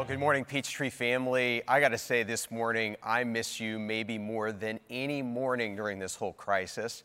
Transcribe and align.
Well, 0.00 0.08
good 0.08 0.18
morning, 0.18 0.46
Peachtree 0.46 0.88
family. 0.88 1.62
I 1.68 1.78
got 1.78 1.90
to 1.90 1.98
say, 1.98 2.22
this 2.22 2.50
morning, 2.50 2.96
I 3.02 3.22
miss 3.22 3.60
you 3.60 3.78
maybe 3.78 4.16
more 4.16 4.50
than 4.50 4.80
any 4.88 5.20
morning 5.20 5.76
during 5.76 5.98
this 5.98 6.16
whole 6.16 6.32
crisis 6.32 7.02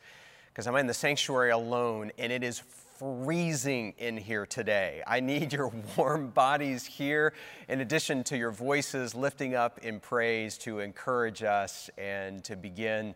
because 0.48 0.66
I'm 0.66 0.78
in 0.78 0.88
the 0.88 0.94
sanctuary 0.94 1.52
alone 1.52 2.14
and 2.18 2.32
it 2.32 2.42
is 2.42 2.64
freezing 2.98 3.96
in 3.98 4.16
here 4.16 4.46
today. 4.46 5.04
I 5.06 5.20
need 5.20 5.52
your 5.52 5.74
warm 5.98 6.30
bodies 6.30 6.86
here, 6.86 7.34
in 7.68 7.82
addition 7.82 8.24
to 8.24 8.38
your 8.38 8.52
voices 8.52 9.14
lifting 9.14 9.56
up 9.56 9.80
in 9.80 10.00
praise 10.00 10.58
to 10.60 10.80
encourage 10.80 11.44
us 11.44 11.90
and 11.98 12.46
to 12.46 12.56
begin 12.56 13.14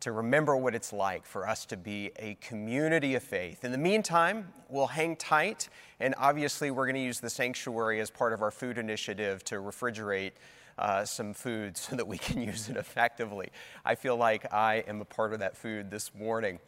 to 0.00 0.12
remember 0.12 0.56
what 0.56 0.74
it's 0.74 0.92
like 0.92 1.26
for 1.26 1.46
us 1.46 1.66
to 1.66 1.76
be 1.76 2.10
a 2.16 2.34
community 2.40 3.14
of 3.14 3.22
faith. 3.22 3.64
In 3.64 3.72
the 3.72 3.78
meantime, 3.78 4.48
we'll 4.68 4.86
hang 4.86 5.14
tight, 5.14 5.68
and 6.00 6.14
obviously, 6.16 6.70
we're 6.70 6.86
going 6.86 6.96
to 6.96 7.02
use 7.02 7.20
the 7.20 7.30
sanctuary 7.30 8.00
as 8.00 8.10
part 8.10 8.32
of 8.32 8.40
our 8.42 8.50
food 8.50 8.78
initiative 8.78 9.44
to 9.44 9.56
refrigerate. 9.56 10.32
Uh, 10.78 11.04
some 11.04 11.34
food 11.34 11.76
so 11.76 11.94
that 11.94 12.06
we 12.06 12.16
can 12.16 12.40
use 12.40 12.70
it 12.70 12.76
effectively. 12.78 13.50
I 13.84 13.94
feel 13.94 14.16
like 14.16 14.50
I 14.50 14.76
am 14.88 15.02
a 15.02 15.04
part 15.04 15.34
of 15.34 15.40
that 15.40 15.54
food 15.54 15.90
this 15.90 16.14
morning. 16.14 16.58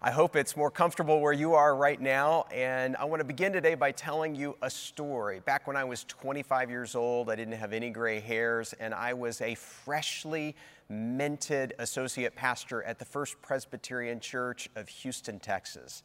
I 0.00 0.12
hope 0.12 0.36
it's 0.36 0.56
more 0.56 0.70
comfortable 0.70 1.20
where 1.20 1.32
you 1.32 1.54
are 1.54 1.74
right 1.74 2.00
now. 2.00 2.44
And 2.52 2.96
I 2.96 3.04
want 3.06 3.20
to 3.20 3.24
begin 3.24 3.52
today 3.52 3.74
by 3.74 3.90
telling 3.90 4.36
you 4.36 4.54
a 4.62 4.70
story. 4.70 5.40
Back 5.40 5.66
when 5.66 5.74
I 5.74 5.84
was 5.84 6.04
25 6.04 6.70
years 6.70 6.94
old, 6.94 7.28
I 7.28 7.34
didn't 7.34 7.54
have 7.54 7.72
any 7.72 7.90
gray 7.90 8.20
hairs, 8.20 8.72
and 8.78 8.94
I 8.94 9.14
was 9.14 9.40
a 9.40 9.56
freshly 9.56 10.54
minted 10.88 11.74
associate 11.78 12.34
pastor 12.34 12.82
at 12.82 12.98
the 12.98 13.04
First 13.04 13.40
Presbyterian 13.42 14.20
Church 14.20 14.68
of 14.76 14.88
Houston, 14.88 15.40
Texas. 15.40 16.02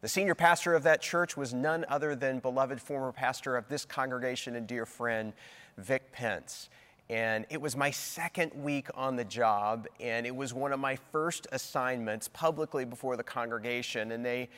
The 0.00 0.08
senior 0.08 0.34
pastor 0.34 0.74
of 0.74 0.82
that 0.82 1.00
church 1.00 1.36
was 1.36 1.54
none 1.54 1.84
other 1.88 2.16
than 2.16 2.40
beloved 2.40 2.80
former 2.80 3.12
pastor 3.12 3.56
of 3.56 3.68
this 3.68 3.84
congregation 3.84 4.56
and 4.56 4.66
dear 4.66 4.84
friend, 4.84 5.32
Vic 5.78 6.10
Pentz. 6.12 6.68
And 7.08 7.46
it 7.50 7.60
was 7.60 7.76
my 7.76 7.90
second 7.90 8.52
week 8.54 8.88
on 8.94 9.16
the 9.16 9.24
job, 9.24 9.86
and 10.00 10.26
it 10.26 10.34
was 10.34 10.54
one 10.54 10.72
of 10.72 10.80
my 10.80 10.96
first 10.96 11.46
assignments 11.52 12.26
publicly 12.28 12.84
before 12.84 13.16
the 13.16 13.22
congregation. 13.22 14.12
And 14.12 14.24
they 14.24 14.48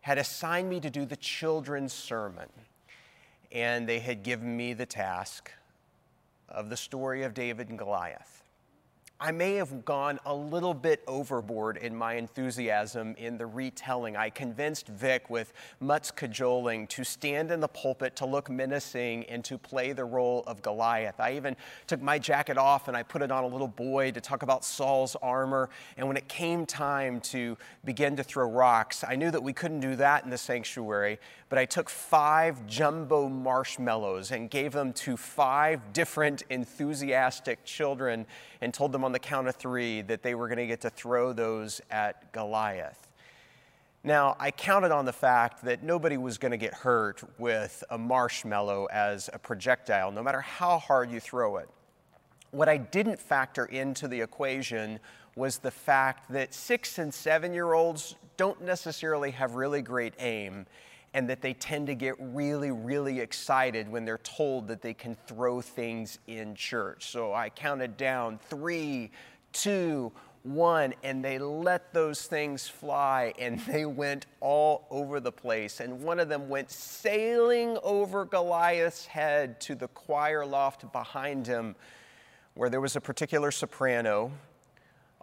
had 0.00 0.18
assigned 0.18 0.70
me 0.70 0.80
to 0.80 0.90
do 0.90 1.04
the 1.04 1.16
children's 1.16 1.92
sermon. 1.92 2.48
And 3.52 3.88
they 3.88 3.98
had 3.98 4.22
given 4.22 4.56
me 4.56 4.72
the 4.72 4.86
task 4.86 5.52
of 6.48 6.70
the 6.70 6.76
story 6.76 7.22
of 7.22 7.34
David 7.34 7.68
and 7.68 7.78
Goliath. 7.78 8.42
I 9.20 9.32
may 9.32 9.54
have 9.54 9.84
gone 9.84 10.20
a 10.26 10.32
little 10.32 10.74
bit 10.74 11.02
overboard 11.08 11.76
in 11.76 11.96
my 11.96 12.14
enthusiasm 12.14 13.16
in 13.18 13.36
the 13.36 13.46
retelling. 13.46 14.16
I 14.16 14.30
convinced 14.30 14.86
Vic 14.86 15.28
with 15.28 15.52
much 15.80 16.14
cajoling 16.14 16.86
to 16.86 17.02
stand 17.02 17.50
in 17.50 17.58
the 17.58 17.66
pulpit 17.66 18.14
to 18.16 18.26
look 18.26 18.48
menacing 18.48 19.24
and 19.24 19.44
to 19.44 19.58
play 19.58 19.92
the 19.92 20.04
role 20.04 20.44
of 20.46 20.62
Goliath. 20.62 21.18
I 21.18 21.34
even 21.34 21.56
took 21.88 22.00
my 22.00 22.20
jacket 22.20 22.58
off 22.58 22.86
and 22.86 22.96
I 22.96 23.02
put 23.02 23.20
it 23.22 23.32
on 23.32 23.42
a 23.42 23.48
little 23.48 23.66
boy 23.66 24.12
to 24.12 24.20
talk 24.20 24.44
about 24.44 24.64
Saul's 24.64 25.16
armor. 25.20 25.68
And 25.96 26.06
when 26.06 26.16
it 26.16 26.28
came 26.28 26.64
time 26.64 27.20
to 27.22 27.58
begin 27.84 28.14
to 28.16 28.22
throw 28.22 28.48
rocks, 28.48 29.02
I 29.02 29.16
knew 29.16 29.32
that 29.32 29.42
we 29.42 29.52
couldn't 29.52 29.80
do 29.80 29.96
that 29.96 30.22
in 30.22 30.30
the 30.30 30.38
sanctuary, 30.38 31.18
but 31.48 31.58
I 31.58 31.64
took 31.64 31.90
five 31.90 32.64
jumbo 32.68 33.28
marshmallows 33.28 34.30
and 34.30 34.48
gave 34.48 34.70
them 34.70 34.92
to 34.92 35.16
five 35.16 35.92
different 35.92 36.44
enthusiastic 36.50 37.64
children 37.64 38.24
and 38.60 38.72
told 38.72 38.92
them 38.92 39.04
on 39.04 39.12
the 39.12 39.18
count 39.18 39.48
of 39.48 39.56
three 39.56 40.02
that 40.02 40.22
they 40.22 40.34
were 40.34 40.48
going 40.48 40.58
to 40.58 40.66
get 40.66 40.80
to 40.82 40.90
throw 40.90 41.32
those 41.32 41.80
at 41.90 42.32
Goliath. 42.32 43.08
Now, 44.04 44.36
I 44.38 44.50
counted 44.50 44.92
on 44.92 45.04
the 45.04 45.12
fact 45.12 45.64
that 45.64 45.82
nobody 45.82 46.16
was 46.16 46.38
going 46.38 46.52
to 46.52 46.56
get 46.56 46.72
hurt 46.72 47.22
with 47.38 47.82
a 47.90 47.98
marshmallow 47.98 48.86
as 48.86 49.28
a 49.32 49.38
projectile, 49.38 50.12
no 50.12 50.22
matter 50.22 50.40
how 50.40 50.78
hard 50.78 51.10
you 51.10 51.20
throw 51.20 51.56
it. 51.56 51.68
What 52.50 52.68
I 52.68 52.76
didn't 52.76 53.20
factor 53.20 53.66
into 53.66 54.08
the 54.08 54.20
equation 54.20 55.00
was 55.36 55.58
the 55.58 55.70
fact 55.70 56.30
that 56.32 56.54
six 56.54 56.98
and 56.98 57.12
seven 57.12 57.52
year 57.52 57.72
olds 57.72 58.16
don't 58.36 58.62
necessarily 58.62 59.32
have 59.32 59.56
really 59.56 59.82
great 59.82 60.14
aim 60.18 60.66
and 61.14 61.28
that 61.28 61.40
they 61.40 61.54
tend 61.54 61.86
to 61.86 61.94
get 61.94 62.14
really, 62.18 62.70
really 62.70 63.20
excited 63.20 63.88
when 63.88 64.04
they're 64.04 64.18
told 64.18 64.68
that 64.68 64.82
they 64.82 64.94
can 64.94 65.16
throw 65.26 65.60
things 65.60 66.18
in 66.26 66.54
church. 66.54 67.10
So 67.10 67.32
I 67.32 67.48
counted 67.48 67.96
down 67.96 68.38
three, 68.48 69.10
two, 69.52 70.12
one, 70.42 70.94
and 71.02 71.24
they 71.24 71.38
let 71.38 71.92
those 71.92 72.26
things 72.26 72.68
fly 72.68 73.32
and 73.38 73.58
they 73.66 73.86
went 73.86 74.26
all 74.40 74.86
over 74.90 75.20
the 75.20 75.32
place. 75.32 75.80
And 75.80 76.02
one 76.02 76.20
of 76.20 76.28
them 76.28 76.48
went 76.48 76.70
sailing 76.70 77.78
over 77.82 78.24
Goliath's 78.24 79.06
head 79.06 79.60
to 79.62 79.74
the 79.74 79.88
choir 79.88 80.44
loft 80.44 80.90
behind 80.92 81.46
him, 81.46 81.74
where 82.54 82.68
there 82.68 82.80
was 82.80 82.96
a 82.96 83.00
particular 83.00 83.50
soprano. 83.50 84.30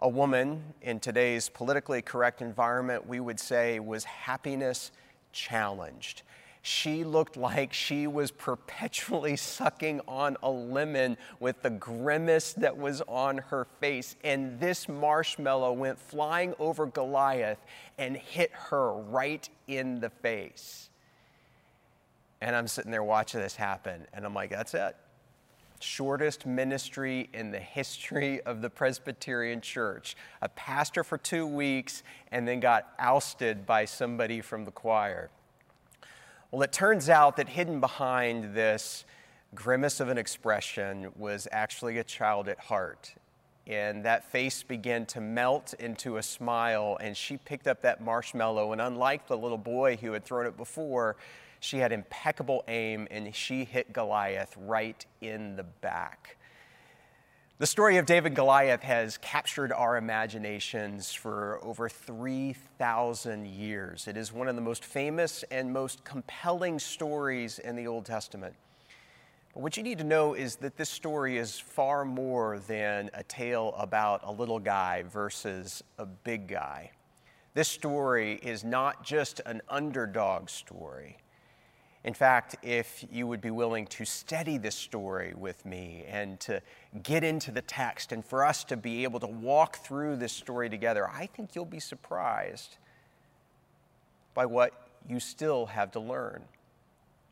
A 0.00 0.08
woman 0.08 0.62
in 0.82 1.00
today's 1.00 1.48
politically 1.48 2.02
correct 2.02 2.42
environment, 2.42 3.06
we 3.06 3.18
would 3.18 3.40
say, 3.40 3.80
was 3.80 4.04
happiness 4.04 4.90
challenged. 5.36 6.22
She 6.62 7.04
looked 7.04 7.36
like 7.36 7.72
she 7.72 8.08
was 8.08 8.32
perpetually 8.32 9.36
sucking 9.58 10.00
on 10.08 10.36
a 10.42 10.50
lemon 10.50 11.16
with 11.38 11.62
the 11.62 11.70
grimace 11.70 12.54
that 12.54 12.76
was 12.76 13.02
on 13.02 13.38
her 13.38 13.66
face. 13.80 14.16
And 14.24 14.58
this 14.58 14.88
marshmallow 14.88 15.74
went 15.74 16.00
flying 16.00 16.54
over 16.58 16.86
Goliath 16.86 17.64
and 17.98 18.16
hit 18.16 18.50
her 18.52 18.92
right 18.92 19.48
in 19.68 20.00
the 20.00 20.10
face. 20.10 20.90
And 22.40 22.56
I'm 22.56 22.66
sitting 22.66 22.90
there 22.90 23.04
watching 23.04 23.40
this 23.40 23.56
happen, 23.56 24.06
and 24.12 24.26
I'm 24.26 24.34
like, 24.34 24.50
that's 24.50 24.74
it. 24.74 24.96
Shortest 25.80 26.46
ministry 26.46 27.28
in 27.32 27.50
the 27.50 27.58
history 27.58 28.40
of 28.42 28.62
the 28.62 28.70
Presbyterian 28.70 29.60
Church. 29.60 30.16
A 30.42 30.48
pastor 30.48 31.04
for 31.04 31.18
two 31.18 31.46
weeks 31.46 32.02
and 32.32 32.46
then 32.46 32.60
got 32.60 32.92
ousted 32.98 33.66
by 33.66 33.84
somebody 33.84 34.40
from 34.40 34.64
the 34.64 34.70
choir. 34.70 35.30
Well, 36.50 36.62
it 36.62 36.72
turns 36.72 37.08
out 37.08 37.36
that 37.36 37.48
hidden 37.48 37.80
behind 37.80 38.54
this 38.54 39.04
grimace 39.54 40.00
of 40.00 40.08
an 40.08 40.18
expression 40.18 41.10
was 41.16 41.48
actually 41.50 41.98
a 41.98 42.04
child 42.04 42.48
at 42.48 42.58
heart. 42.58 43.14
And 43.66 44.04
that 44.04 44.30
face 44.30 44.62
began 44.62 45.06
to 45.06 45.20
melt 45.20 45.74
into 45.74 46.18
a 46.18 46.22
smile, 46.22 46.96
and 47.00 47.16
she 47.16 47.36
picked 47.36 47.66
up 47.66 47.82
that 47.82 48.00
marshmallow. 48.00 48.72
And 48.72 48.80
unlike 48.80 49.26
the 49.26 49.36
little 49.36 49.58
boy 49.58 49.96
who 49.96 50.12
had 50.12 50.24
thrown 50.24 50.46
it 50.46 50.56
before, 50.56 51.16
she 51.66 51.78
had 51.78 51.90
impeccable 51.90 52.62
aim 52.68 53.08
and 53.10 53.34
she 53.34 53.64
hit 53.64 53.92
Goliath 53.92 54.54
right 54.56 55.04
in 55.20 55.56
the 55.56 55.64
back. 55.64 56.36
The 57.58 57.66
story 57.66 57.96
of 57.96 58.06
David 58.06 58.28
and 58.28 58.36
Goliath 58.36 58.82
has 58.82 59.18
captured 59.18 59.72
our 59.72 59.96
imaginations 59.96 61.12
for 61.12 61.58
over 61.64 61.88
3,000 61.88 63.46
years. 63.46 64.06
It 64.06 64.16
is 64.16 64.32
one 64.32 64.46
of 64.46 64.54
the 64.54 64.62
most 64.62 64.84
famous 64.84 65.42
and 65.50 65.72
most 65.72 66.04
compelling 66.04 66.78
stories 66.78 67.58
in 67.58 67.74
the 67.74 67.88
Old 67.88 68.04
Testament. 68.04 68.54
But 69.52 69.62
what 69.62 69.76
you 69.76 69.82
need 69.82 69.98
to 69.98 70.04
know 70.04 70.34
is 70.34 70.56
that 70.56 70.76
this 70.76 70.90
story 70.90 71.36
is 71.36 71.58
far 71.58 72.04
more 72.04 72.60
than 72.60 73.10
a 73.12 73.24
tale 73.24 73.74
about 73.76 74.20
a 74.22 74.30
little 74.30 74.60
guy 74.60 75.02
versus 75.02 75.82
a 75.98 76.06
big 76.06 76.46
guy. 76.46 76.92
This 77.54 77.68
story 77.68 78.34
is 78.42 78.62
not 78.62 79.02
just 79.02 79.40
an 79.46 79.62
underdog 79.68 80.48
story. 80.48 81.16
In 82.06 82.14
fact, 82.14 82.54
if 82.62 83.04
you 83.10 83.26
would 83.26 83.40
be 83.40 83.50
willing 83.50 83.84
to 83.88 84.04
study 84.04 84.58
this 84.58 84.76
story 84.76 85.34
with 85.36 85.66
me 85.66 86.04
and 86.08 86.38
to 86.38 86.62
get 87.02 87.24
into 87.24 87.50
the 87.50 87.62
text 87.62 88.12
and 88.12 88.24
for 88.24 88.44
us 88.44 88.62
to 88.64 88.76
be 88.76 89.02
able 89.02 89.18
to 89.18 89.26
walk 89.26 89.78
through 89.78 90.14
this 90.14 90.32
story 90.32 90.70
together, 90.70 91.10
I 91.10 91.26
think 91.26 91.56
you'll 91.56 91.64
be 91.64 91.80
surprised 91.80 92.76
by 94.34 94.46
what 94.46 94.72
you 95.08 95.18
still 95.18 95.66
have 95.66 95.90
to 95.92 96.00
learn 96.00 96.44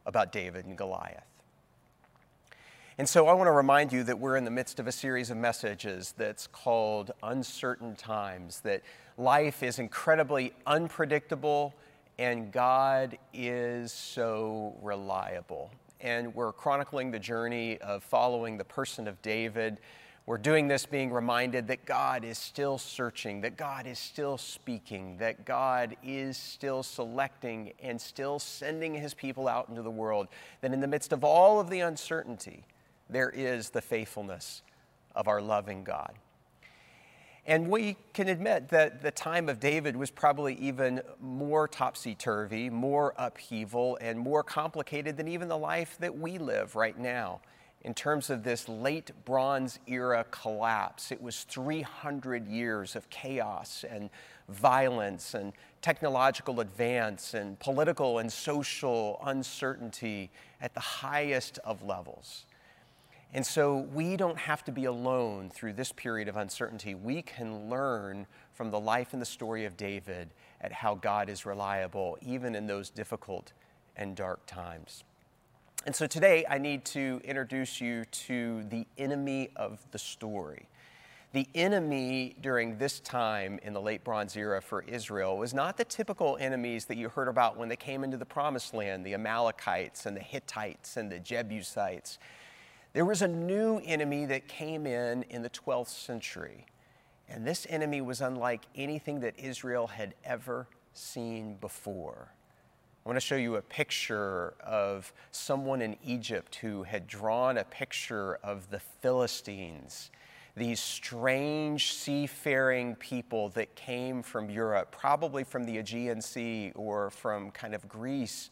about 0.07 0.33
David 0.33 0.67
and 0.67 0.77
Goliath. 0.77 1.23
And 2.99 3.09
so 3.09 3.29
I 3.29 3.33
want 3.33 3.47
to 3.47 3.53
remind 3.53 3.93
you 3.93 4.03
that 4.03 4.19
we're 4.19 4.37
in 4.37 4.45
the 4.45 4.51
midst 4.51 4.81
of 4.81 4.89
a 4.89 4.93
series 4.93 5.31
of 5.31 5.37
messages 5.37 6.15
that's 6.19 6.49
called 6.49 7.13
Uncertain 7.23 7.95
Times, 7.95 8.59
that 8.63 8.83
life 9.17 9.63
is 9.63 9.79
incredibly 9.79 10.53
unpredictable 10.67 11.75
and 12.19 12.53
God 12.53 13.19
is 13.33 13.93
so 13.93 14.77
reliable. 14.83 15.71
And 16.01 16.35
we're 16.35 16.53
chronicling 16.53 17.11
the 17.11 17.19
journey 17.19 17.79
of 17.79 18.03
following 18.03 18.57
the 18.57 18.65
person 18.65 19.09
of 19.09 19.21
David. 19.23 19.79
We're 20.27 20.39
doing 20.39 20.69
this 20.69 20.87
being 20.87 21.13
reminded 21.13 21.67
that 21.69 21.85
God 21.85 22.25
is 22.25 22.39
still 22.39 22.79
searching, 22.79 23.41
that 23.43 23.57
God 23.57 23.87
is 23.87 23.99
still 23.99 24.39
speaking, 24.39 25.19
that 25.19 25.45
God 25.45 25.97
is 26.03 26.37
still 26.37 26.83
selecting 26.83 27.73
and 27.83 28.01
still 28.01 28.39
sending 28.39 28.95
his 28.95 29.13
people 29.13 29.49
out 29.49 29.69
into 29.69 29.83
the 29.83 29.91
world. 29.91 30.29
That 30.61 30.73
in 30.73 30.81
the 30.81 30.87
midst 30.87 31.13
of 31.13 31.25
all 31.25 31.61
of 31.61 31.69
the 31.69 31.81
uncertainty, 31.81 32.65
there 33.11 33.31
is 33.31 33.71
the 33.71 33.83
faithfulness 33.83 34.63
of 35.15 35.29
our 35.29 35.43
loving 35.43 35.85
God. 35.85 36.15
And 37.47 37.69
we 37.69 37.97
can 38.15 38.29
admit 38.29 38.71
that 38.71 39.03
the 39.03 39.11
time 39.11 39.51
of 39.51 39.61
David 39.61 39.97
was 39.97 40.11
probably 40.11 40.55
even 40.55 41.03
more 41.21 41.69
topsy 41.69 42.15
turvy, 42.15 42.71
more 42.71 43.13
upheaval, 43.19 43.99
and 44.01 44.19
more 44.19 44.43
complicated 44.43 45.19
than 45.19 45.29
even 45.29 45.49
the 45.49 45.59
life 45.59 45.97
that 46.01 46.17
we 46.17 46.39
live 46.39 46.75
right 46.75 46.99
now 46.99 47.41
in 47.83 47.93
terms 47.93 48.31
of 48.31 48.43
this 48.43 48.67
late 48.67 49.11
Bronze 49.27 49.79
era 49.87 50.25
collapse. 50.31 51.13
It 51.13 51.21
was 51.21 51.45
300 51.45 52.49
years 52.49 52.97
of 52.97 53.11
chaos 53.11 53.85
and 53.89 54.09
violence 54.49 55.35
and 55.35 55.53
technological 55.83 56.61
advance 56.61 57.35
and 57.35 57.59
political 57.59 58.19
and 58.21 58.33
social 58.33 59.21
uncertainty 59.23 60.31
at 60.63 60.73
the 60.73 60.81
highest 60.81 61.59
of 61.59 61.83
levels. 61.83 62.47
And 63.35 63.45
so 63.45 63.79
we 63.93 64.17
don't 64.17 64.39
have 64.39 64.63
to 64.65 64.73
be 64.73 64.85
alone 64.85 65.51
through 65.51 65.73
this 65.73 65.91
period 65.91 66.29
of 66.29 66.37
uncertainty. 66.37 66.95
We 66.95 67.21
can 67.21 67.69
learn 67.69 68.29
from 68.53 68.71
the 68.71 68.79
life 68.79 69.13
and 69.13 69.21
the 69.21 69.27
story 69.27 69.65
of 69.65 69.77
David 69.77 70.31
at 70.61 70.71
how 70.71 70.95
God 70.95 71.29
is 71.29 71.45
reliable, 71.45 72.17
even 72.23 72.55
in 72.55 72.69
those 72.69 72.91
difficult 72.91 73.53
and 73.97 74.15
dark 74.15 74.47
times. 74.47 75.03
And 75.85 75.97
so 75.97 76.07
today 76.07 76.47
I 76.49 76.59
need 76.59 76.85
to 76.87 77.21
introduce 77.25 77.81
you 77.81 78.05
to 78.05 78.63
the 78.71 78.87
enemy 78.97 79.51
of 79.57 79.81
the 79.91 79.99
story. 79.99 80.69
The 81.33 81.49
enemy 81.57 82.37
during 82.41 82.79
this 82.79 83.01
time 83.01 83.59
in 83.65 83.73
the 83.73 83.81
late 83.81 84.05
Bronze 84.05 84.37
era 84.37 84.63
for 84.63 84.83
Israel 84.83 85.37
was 85.37 85.53
not 85.53 85.77
the 85.77 85.85
typical 85.85 86.37
enemies 86.39 86.85
that 86.85 86.97
you 86.97 87.09
heard 87.09 87.27
about 87.27 87.57
when 87.57 87.69
they 87.69 87.75
came 87.75 88.05
into 88.05 88.17
the 88.17 88.25
Promised 88.25 88.73
Land 88.73 89.05
the 89.05 89.15
Amalekites 89.15 90.07
and 90.07 90.17
the 90.17 90.21
Hittites 90.21 90.97
and 90.97 91.11
the 91.11 91.19
Jebusites. 91.19 92.21
There 92.95 93.05
was 93.05 93.23
a 93.23 93.29
new 93.29 93.81
enemy 93.85 94.25
that 94.27 94.47
came 94.47 94.87
in 94.87 95.25
in 95.25 95.43
the 95.43 95.51
12th 95.51 95.89
century. 95.89 96.65
And 97.29 97.45
this 97.45 97.67
enemy 97.69 98.01
was 98.01 98.21
unlike 98.21 98.63
anything 98.77 99.19
that 99.21 99.37
Israel 99.37 99.89
had 99.89 100.15
ever 100.25 100.69
seen 100.93 101.57
before. 101.61 102.29
I 103.05 103.09
want 103.09 103.17
to 103.17 103.21
show 103.21 103.35
you 103.35 103.57
a 103.57 103.63
picture 103.63 104.55
of 104.61 105.13
someone 105.33 105.83
in 105.83 105.97
Egypt 106.05 106.55
who 106.55 106.85
had 106.85 107.09
drawn 107.09 107.59
a 107.59 107.65
picture 107.65 108.37
of 108.45 108.71
the 108.71 108.79
Philistines, 108.79 110.13
these 110.57 110.79
strange 110.79 111.95
seafaring 111.95 112.95
people 112.95 113.49
that 113.51 113.75
came 113.75 114.23
from 114.23 114.49
Europe, 114.49 114.93
probably 114.93 115.43
from 115.43 115.65
the 115.65 115.79
Aegean 115.79 116.23
Sea 116.23 116.71
or 116.77 117.11
from 117.11 117.51
kind 117.51 117.75
of 117.75 117.89
Greece. 117.89 118.51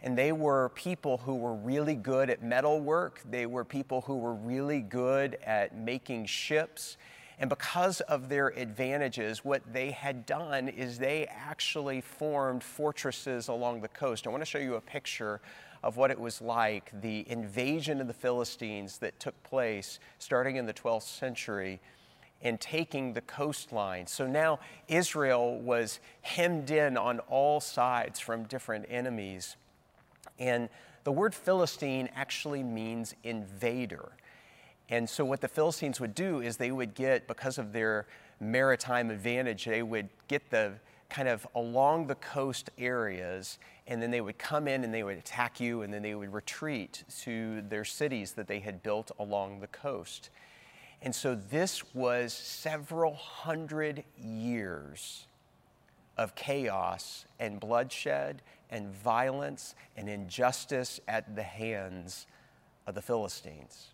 And 0.00 0.16
they 0.16 0.32
were 0.32 0.70
people 0.70 1.18
who 1.18 1.34
were 1.34 1.54
really 1.54 1.94
good 1.94 2.30
at 2.30 2.42
metalwork. 2.42 3.20
They 3.28 3.46
were 3.46 3.64
people 3.64 4.02
who 4.02 4.16
were 4.16 4.34
really 4.34 4.80
good 4.80 5.38
at 5.44 5.76
making 5.76 6.26
ships. 6.26 6.96
And 7.40 7.50
because 7.50 8.00
of 8.02 8.28
their 8.28 8.48
advantages, 8.48 9.44
what 9.44 9.62
they 9.72 9.90
had 9.90 10.26
done 10.26 10.68
is 10.68 10.98
they 10.98 11.26
actually 11.26 12.00
formed 12.00 12.62
fortresses 12.62 13.48
along 13.48 13.80
the 13.80 13.88
coast. 13.88 14.26
I 14.26 14.30
want 14.30 14.40
to 14.42 14.46
show 14.46 14.58
you 14.58 14.74
a 14.74 14.80
picture 14.80 15.40
of 15.82 15.96
what 15.96 16.10
it 16.10 16.18
was 16.18 16.40
like, 16.40 16.90
the 17.00 17.28
invasion 17.30 18.00
of 18.00 18.08
the 18.08 18.14
Philistines 18.14 18.98
that 18.98 19.18
took 19.20 19.40
place 19.44 20.00
starting 20.18 20.56
in 20.56 20.66
the 20.66 20.74
12th 20.74 21.02
century 21.02 21.80
and 22.42 22.60
taking 22.60 23.12
the 23.12 23.20
coastline. 23.20 24.06
So 24.06 24.26
now 24.26 24.60
Israel 24.86 25.58
was 25.60 26.00
hemmed 26.22 26.70
in 26.70 26.96
on 26.96 27.20
all 27.20 27.60
sides 27.60 28.20
from 28.20 28.44
different 28.44 28.86
enemies. 28.88 29.56
And 30.38 30.68
the 31.04 31.12
word 31.12 31.34
Philistine 31.34 32.08
actually 32.14 32.62
means 32.62 33.14
invader. 33.24 34.12
And 34.90 35.08
so, 35.08 35.24
what 35.24 35.40
the 35.40 35.48
Philistines 35.48 36.00
would 36.00 36.14
do 36.14 36.40
is 36.40 36.56
they 36.56 36.70
would 36.70 36.94
get, 36.94 37.26
because 37.26 37.58
of 37.58 37.72
their 37.72 38.06
maritime 38.40 39.10
advantage, 39.10 39.64
they 39.64 39.82
would 39.82 40.08
get 40.28 40.50
the 40.50 40.74
kind 41.10 41.28
of 41.28 41.46
along 41.54 42.06
the 42.06 42.14
coast 42.16 42.70
areas, 42.78 43.58
and 43.86 44.02
then 44.02 44.10
they 44.10 44.20
would 44.20 44.38
come 44.38 44.68
in 44.68 44.84
and 44.84 44.92
they 44.92 45.02
would 45.02 45.18
attack 45.18 45.60
you, 45.60 45.82
and 45.82 45.92
then 45.92 46.02
they 46.02 46.14
would 46.14 46.32
retreat 46.32 47.04
to 47.22 47.62
their 47.62 47.84
cities 47.84 48.32
that 48.32 48.46
they 48.46 48.60
had 48.60 48.82
built 48.82 49.10
along 49.18 49.60
the 49.60 49.66
coast. 49.66 50.30
And 51.02 51.14
so, 51.14 51.34
this 51.34 51.94
was 51.94 52.32
several 52.32 53.14
hundred 53.14 54.04
years 54.16 55.26
of 56.16 56.34
chaos 56.34 57.26
and 57.38 57.60
bloodshed 57.60 58.42
and 58.70 58.92
violence 58.92 59.74
and 59.96 60.08
injustice 60.08 61.00
at 61.08 61.34
the 61.34 61.42
hands 61.42 62.26
of 62.86 62.94
the 62.94 63.02
Philistines. 63.02 63.88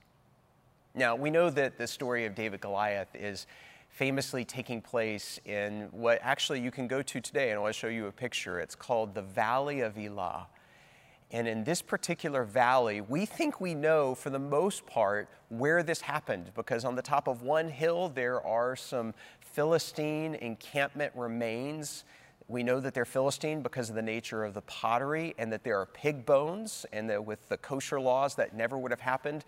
Now, 0.94 1.16
we 1.16 1.30
know 1.30 1.50
that 1.50 1.76
the 1.78 1.86
story 1.86 2.24
of 2.26 2.34
David 2.34 2.60
Goliath 2.60 3.14
is 3.14 3.46
famously 3.88 4.44
taking 4.44 4.80
place 4.80 5.38
in 5.44 5.88
what 5.92 6.18
actually 6.22 6.60
you 6.60 6.70
can 6.70 6.88
go 6.88 7.02
to 7.02 7.20
today, 7.20 7.50
and 7.50 7.58
I 7.58 7.62
want 7.62 7.74
to 7.74 7.78
show 7.78 7.88
you 7.88 8.06
a 8.06 8.12
picture. 8.12 8.58
It's 8.58 8.74
called 8.74 9.14
the 9.14 9.22
Valley 9.22 9.80
of 9.80 9.96
Elah. 9.96 10.48
And 11.30 11.48
in 11.48 11.64
this 11.64 11.82
particular 11.82 12.44
valley, 12.44 13.00
we 13.00 13.26
think 13.26 13.60
we 13.60 13.74
know 13.74 14.14
for 14.14 14.30
the 14.30 14.38
most 14.38 14.86
part 14.86 15.28
where 15.48 15.82
this 15.82 16.00
happened 16.00 16.50
because 16.54 16.84
on 16.84 16.94
the 16.94 17.02
top 17.02 17.26
of 17.26 17.42
one 17.42 17.68
hill 17.68 18.08
there 18.08 18.40
are 18.46 18.76
some 18.76 19.14
Philistine 19.40 20.34
encampment 20.36 21.12
remains. 21.14 22.04
We 22.48 22.62
know 22.62 22.78
that 22.80 22.92
they're 22.92 23.04
Philistine 23.04 23.62
because 23.62 23.88
of 23.88 23.96
the 23.96 24.02
nature 24.02 24.44
of 24.44 24.54
the 24.54 24.60
pottery 24.62 25.34
and 25.38 25.50
that 25.52 25.64
there 25.64 25.78
are 25.80 25.86
pig 25.86 26.26
bones, 26.26 26.84
and 26.92 27.08
that 27.08 27.24
with 27.24 27.48
the 27.48 27.56
kosher 27.56 27.98
laws 27.98 28.34
that 28.34 28.54
never 28.54 28.76
would 28.76 28.90
have 28.90 29.00
happened 29.00 29.44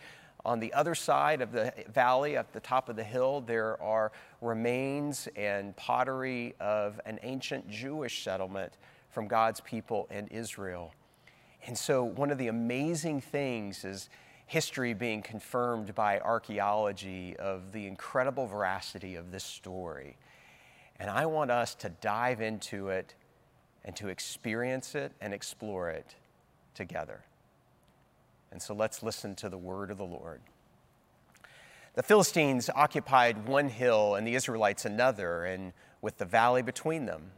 on 0.47 0.61
the 0.61 0.73
other 0.73 0.95
side 0.95 1.43
of 1.43 1.51
the 1.51 1.75
valley, 1.93 2.37
at 2.37 2.53
the 2.53 2.61
top 2.61 2.89
of 2.89 2.97
the 2.97 3.05
hill, 3.05 3.41
there 3.41 3.83
are 3.83 4.13
remains 4.41 5.29
and 5.37 5.77
pottery 5.77 6.55
of 6.61 7.01
an 7.05 7.19
ancient 7.23 7.69
Jewish 7.69 8.23
settlement 8.23 8.73
from 9.11 9.27
God's 9.27 9.61
people 9.61 10.07
in 10.11 10.29
Israel. 10.29 10.95
And 11.67 11.77
so, 11.77 12.05
one 12.05 12.31
of 12.31 12.39
the 12.39 12.47
amazing 12.47 13.21
things 13.21 13.85
is 13.85 14.09
history 14.47 14.95
being 14.95 15.21
confirmed 15.21 15.93
by 15.97 16.21
archaeology 16.21 17.37
of 17.39 17.73
the 17.73 17.89
incredible 17.89 18.47
veracity 18.47 19.17
of 19.17 19.33
this 19.33 19.43
story. 19.43 20.17
And 20.99 21.11
I 21.11 21.27
want 21.27 21.51
us 21.51 21.75
to 21.77 21.89
dive 21.89 22.41
into 22.41 22.89
it 22.89 23.15
and 23.85 23.95
to 23.97 24.09
experience 24.09 24.95
it 24.95 25.13
and 25.21 25.35
explore 25.35 25.91
it 25.91 26.15
together. 26.75 27.21
And 28.51 28.61
so 28.61 28.75
let's 28.75 29.03
listen 29.03 29.35
to 29.37 29.49
the 29.49 29.59
word 29.59 29.91
of 29.91 29.99
the 29.99 30.05
Lord. 30.05 30.41
The 31.95 32.03
Philistines 32.03 32.69
occupied 32.75 33.49
one 33.49 33.69
hill 33.69 34.15
and 34.15 34.27
the 34.27 34.35
Israelites 34.35 34.85
another, 34.85 35.45
and 35.45 35.73
with 36.03 36.19
the 36.19 36.27
valley 36.27 36.63
between 36.63 37.07
them. 37.07 37.31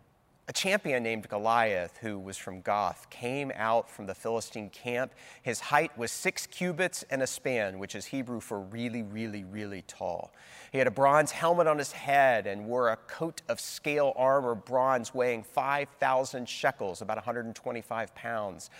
A 0.50 0.52
champion 0.52 1.02
named 1.02 1.28
Goliath, 1.28 1.98
who 1.98 2.18
was 2.18 2.38
from 2.38 2.62
Gath, 2.62 3.10
came 3.10 3.52
out 3.54 3.90
from 3.90 4.06
the 4.06 4.14
Philistine 4.14 4.70
camp. 4.70 5.12
His 5.42 5.60
height 5.60 5.96
was 5.98 6.10
six 6.10 6.46
cubits 6.46 7.04
and 7.10 7.20
a 7.20 7.26
span, 7.26 7.78
which 7.78 7.94
is 7.94 8.06
Hebrew 8.06 8.40
for 8.40 8.58
really, 8.58 9.02
really, 9.02 9.44
really 9.44 9.82
tall. 9.82 10.32
He 10.72 10.78
had 10.78 10.86
a 10.86 10.90
bronze 10.90 11.32
helmet 11.32 11.66
on 11.66 11.76
his 11.76 11.92
head 11.92 12.46
and 12.46 12.64
wore 12.64 12.88
a 12.88 12.96
coat 12.96 13.42
of 13.50 13.60
scale 13.60 14.14
armor, 14.16 14.54
bronze 14.54 15.12
weighing 15.12 15.42
5,000 15.42 16.48
shekels, 16.48 17.02
about 17.02 17.18
125 17.18 18.14
pounds. 18.14 18.70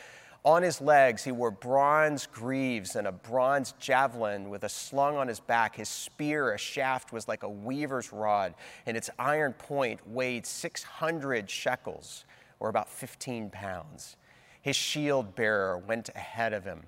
On 0.45 0.63
his 0.63 0.81
legs, 0.81 1.25
he 1.25 1.33
wore 1.33 1.51
bronze 1.51 2.27
greaves 2.27 2.95
and 2.95 3.07
a 3.07 3.13
bronze 3.13 3.75
javelin 3.81 4.49
with 4.49 4.63
a 4.63 4.69
slung 4.69 5.17
on 5.17 5.29
his 5.29 5.41
back. 5.41 5.77
His 5.77 5.89
spear, 5.89 6.53
a 6.53 6.59
shaft, 6.59 7.13
was 7.13 7.27
like 7.27 7.43
a 7.43 7.49
weaver's 7.49 8.13
rod, 8.13 8.55
and 8.87 8.97
its 8.97 9.11
iron 9.19 9.53
point 9.53 10.01
weighed 10.07 10.47
600 10.47 11.51
shekels, 11.51 12.25
or 12.61 12.69
about 12.69 12.89
15 12.89 13.51
pounds. 13.51 14.17
His 14.63 14.77
shield 14.77 15.35
bearer 15.35 15.77
went 15.77 16.09
ahead 16.11 16.53
of 16.53 16.65
him. 16.65 16.85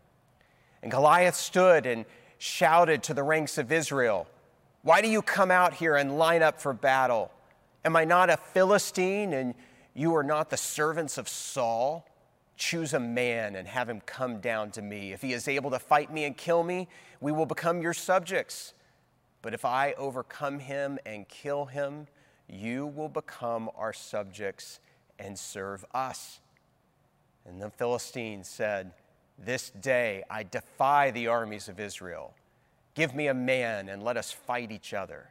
And 0.83 0.91
Goliath 0.91 1.35
stood 1.35 1.87
and 1.87 2.07
shouted 2.39 3.03
to 3.05 3.15
the 3.15 3.23
ranks 3.23 3.59
of 3.59 3.73
Israel, 3.73 4.27
Why 4.83 5.03
do 5.03 5.09
you 5.09 5.23
come 5.23 5.51
out 5.51 5.75
here 5.75 5.97
and 5.97 6.19
line 6.19 6.43
up 6.43 6.61
for 6.61 6.73
battle? 6.73 7.33
Am 7.85 7.97
I 7.97 8.05
not 8.05 8.31
a 8.31 8.37
Philistine, 8.37 9.33
and 9.33 9.55
you 9.93 10.15
are 10.15 10.23
not 10.23 10.51
the 10.51 10.57
servants 10.57 11.19
of 11.19 11.29
Saul? 11.29 12.07
Choose 12.61 12.93
a 12.93 13.01
man 13.01 13.57
and 13.57 13.67
have 13.67 13.89
him 13.89 14.03
come 14.03 14.39
down 14.39 14.71
to 14.73 14.83
me. 14.83 15.15
If 15.15 15.23
he 15.23 15.33
is 15.33 15.49
able 15.49 15.71
to 15.71 15.79
fight 15.79 16.13
me 16.13 16.25
and 16.25 16.37
kill 16.37 16.63
me, 16.63 16.89
we 17.19 17.33
will 17.33 17.47
become 17.47 17.81
your 17.81 17.95
subjects. 17.95 18.75
But 19.41 19.55
if 19.55 19.65
I 19.65 19.95
overcome 19.95 20.59
him 20.59 20.99
and 21.07 21.27
kill 21.27 21.65
him, 21.65 22.07
you 22.47 22.87
will 22.87 23.09
become 23.09 23.71
our 23.75 23.95
subjects 23.95 24.79
and 25.19 25.39
serve 25.39 25.87
us. 25.95 26.41
And 27.47 27.63
the 27.63 27.71
Philistines 27.71 28.47
said, 28.47 28.93
This 29.39 29.71
day 29.71 30.23
I 30.29 30.43
defy 30.43 31.13
the 31.13 31.29
armies 31.29 31.67
of 31.67 31.81
Israel. 31.81 32.35
Give 32.95 33.15
me 33.15 33.29
a 33.29 33.35
man 33.35 33.89
and 33.89 34.03
let 34.03 34.19
us 34.19 34.33
fight 34.33 34.71
each 34.71 34.93
other. 34.93 35.31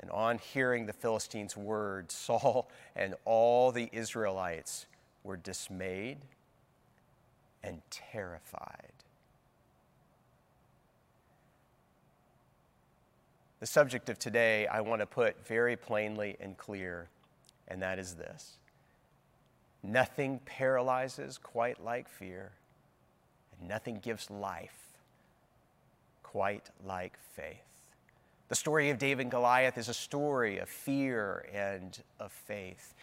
And 0.00 0.10
on 0.10 0.38
hearing 0.38 0.86
the 0.86 0.92
Philistines' 0.92 1.56
words, 1.56 2.12
Saul 2.16 2.68
and 2.96 3.14
all 3.24 3.70
the 3.70 3.88
Israelites 3.92 4.86
were 5.22 5.36
dismayed 5.36 6.18
and 7.66 7.82
terrified. 7.90 8.92
The 13.58 13.66
subject 13.66 14.08
of 14.08 14.18
today 14.18 14.66
I 14.66 14.80
want 14.80 15.00
to 15.00 15.06
put 15.06 15.46
very 15.46 15.76
plainly 15.76 16.36
and 16.40 16.56
clear, 16.56 17.08
and 17.68 17.82
that 17.82 17.98
is 17.98 18.14
this 18.14 18.58
Nothing 19.82 20.40
paralyzes 20.44 21.38
quite 21.38 21.82
like 21.82 22.08
fear, 22.08 22.52
and 23.58 23.68
nothing 23.68 23.98
gives 23.98 24.30
life 24.30 24.86
quite 26.22 26.70
like 26.84 27.16
faith. 27.34 27.56
The 28.48 28.54
story 28.54 28.90
of 28.90 28.98
David 28.98 29.22
and 29.22 29.30
Goliath 29.30 29.78
is 29.78 29.88
a 29.88 29.94
story 29.94 30.58
of 30.58 30.68
fear 30.68 31.48
and 31.52 31.98
of 32.20 32.30
faith. 32.30 32.94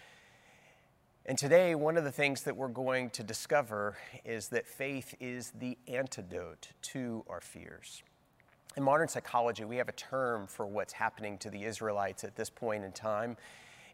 And 1.26 1.38
today, 1.38 1.74
one 1.74 1.96
of 1.96 2.04
the 2.04 2.12
things 2.12 2.42
that 2.44 2.58
we're 2.58 2.68
going 2.68 3.10
to 3.12 3.24
discover 3.24 3.96
is 4.26 4.50
that 4.50 4.68
faith 4.68 5.16
is 5.22 5.54
the 5.58 5.78
antidote 5.88 6.72
to 6.82 7.24
our 7.30 7.40
fears. 7.40 8.04
In 8.76 8.84
modern 8.84 9.08
psychology, 9.08 9.64
we 9.64 9.78
have 9.78 9.88
a 9.88 9.94
term 9.94 10.48
for 10.48 10.66
what's 10.66 10.92
happening 10.92 11.38
to 11.38 11.50
the 11.50 11.64
Israelites 11.64 12.26
at 12.26 12.36
this 12.36 12.50
point 12.50 12.84
in 12.84 12.92
time. 12.92 13.38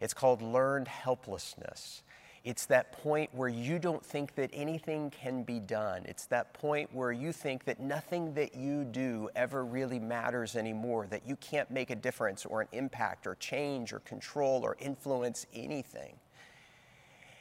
It's 0.02 0.14
called 0.14 0.42
learned 0.42 0.88
helplessness. 0.88 2.02
It's 2.44 2.66
that 2.66 2.94
point 2.94 3.30
where 3.32 3.50
you 3.50 3.78
don't 3.78 4.04
think 4.04 4.34
that 4.34 4.50
anything 4.52 5.12
can 5.12 5.44
be 5.44 5.60
done. 5.60 6.06
It's 6.06 6.26
that 6.28 6.54
point 6.54 6.90
where 6.96 7.12
you 7.12 7.32
think 7.32 7.66
that 7.66 7.80
nothing 7.80 8.34
that 8.34 8.56
you 8.56 8.86
do 8.86 9.30
ever 9.36 9.64
really 9.64 10.00
matters 10.00 10.56
anymore, 10.56 11.06
that 11.12 11.28
you 11.28 11.36
can't 11.36 11.70
make 11.70 11.92
a 11.92 11.96
difference 11.96 12.44
or 12.44 12.62
an 12.62 12.70
impact 12.72 13.28
or 13.28 13.36
change 13.36 13.94
or 13.94 14.00
control 14.00 14.62
or 14.64 14.78
influence 14.80 15.46
anything. 15.54 16.16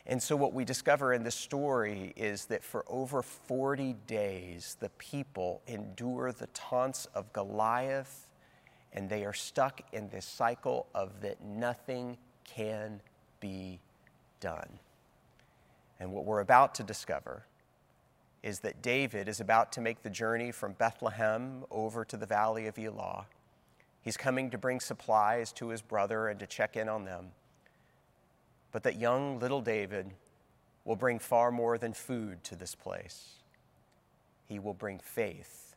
And 0.09 0.23
so, 0.23 0.37
what 0.37 0.55
we 0.55 0.65
discover 0.65 1.13
in 1.13 1.23
this 1.23 1.35
story 1.35 2.15
is 2.17 2.47
that 2.47 2.65
for 2.65 2.83
over 2.89 3.23
40 3.23 3.95
days, 4.07 4.79
the 4.81 4.89
people 4.91 5.61
endure 5.67 6.33
the 6.33 6.47
taunts 6.49 7.07
of 7.15 7.31
Goliath, 7.35 8.31
and 8.95 9.11
they 9.11 9.27
are 9.27 9.35
stuck 9.35 9.83
in 9.93 10.09
this 10.09 10.25
cycle 10.25 10.87
of 10.95 11.21
that 11.21 11.45
nothing 11.45 12.17
can 12.45 13.03
be 13.39 13.81
done. 14.41 14.79
And 16.01 16.11
what 16.13 16.25
we're 16.25 16.41
about 16.41 16.75
to 16.77 16.83
discover 16.83 17.45
is 18.43 18.61
that 18.61 18.81
David 18.81 19.29
is 19.29 19.41
about 19.41 19.73
to 19.73 19.83
make 19.83 20.03
the 20.03 20.11
journey 20.11 20.53
from 20.53 20.73
Bethlehem 20.73 21.65
over 21.71 22.03
to 22.07 22.17
the 22.17 22.25
valley 22.25 22.67
of 22.67 22.79
Elah. 22.79 23.27
He's 24.01 24.17
coming 24.17 24.49
to 24.51 24.59
bring 24.59 24.81
supplies 24.81 25.53
to 25.55 25.69
his 25.69 25.83
brother 25.83 26.29
and 26.29 26.41
to 26.41 26.47
check 26.47 26.77
in 26.77 26.89
on 26.89 27.05
them. 27.05 27.33
But 28.73 28.83
that 28.83 28.97
young 28.97 29.39
little 29.39 29.61
David 29.61 30.13
will 30.85 30.97
bring 30.97 31.19
far 31.19 31.51
more 31.51 31.79
than 31.79 31.93
food 31.93 32.43
to 32.45 32.57
this 32.57 32.75
place. 32.75 33.35
He 34.47 34.59
will 34.59 34.75
bring 34.75 34.99
faith 34.99 35.77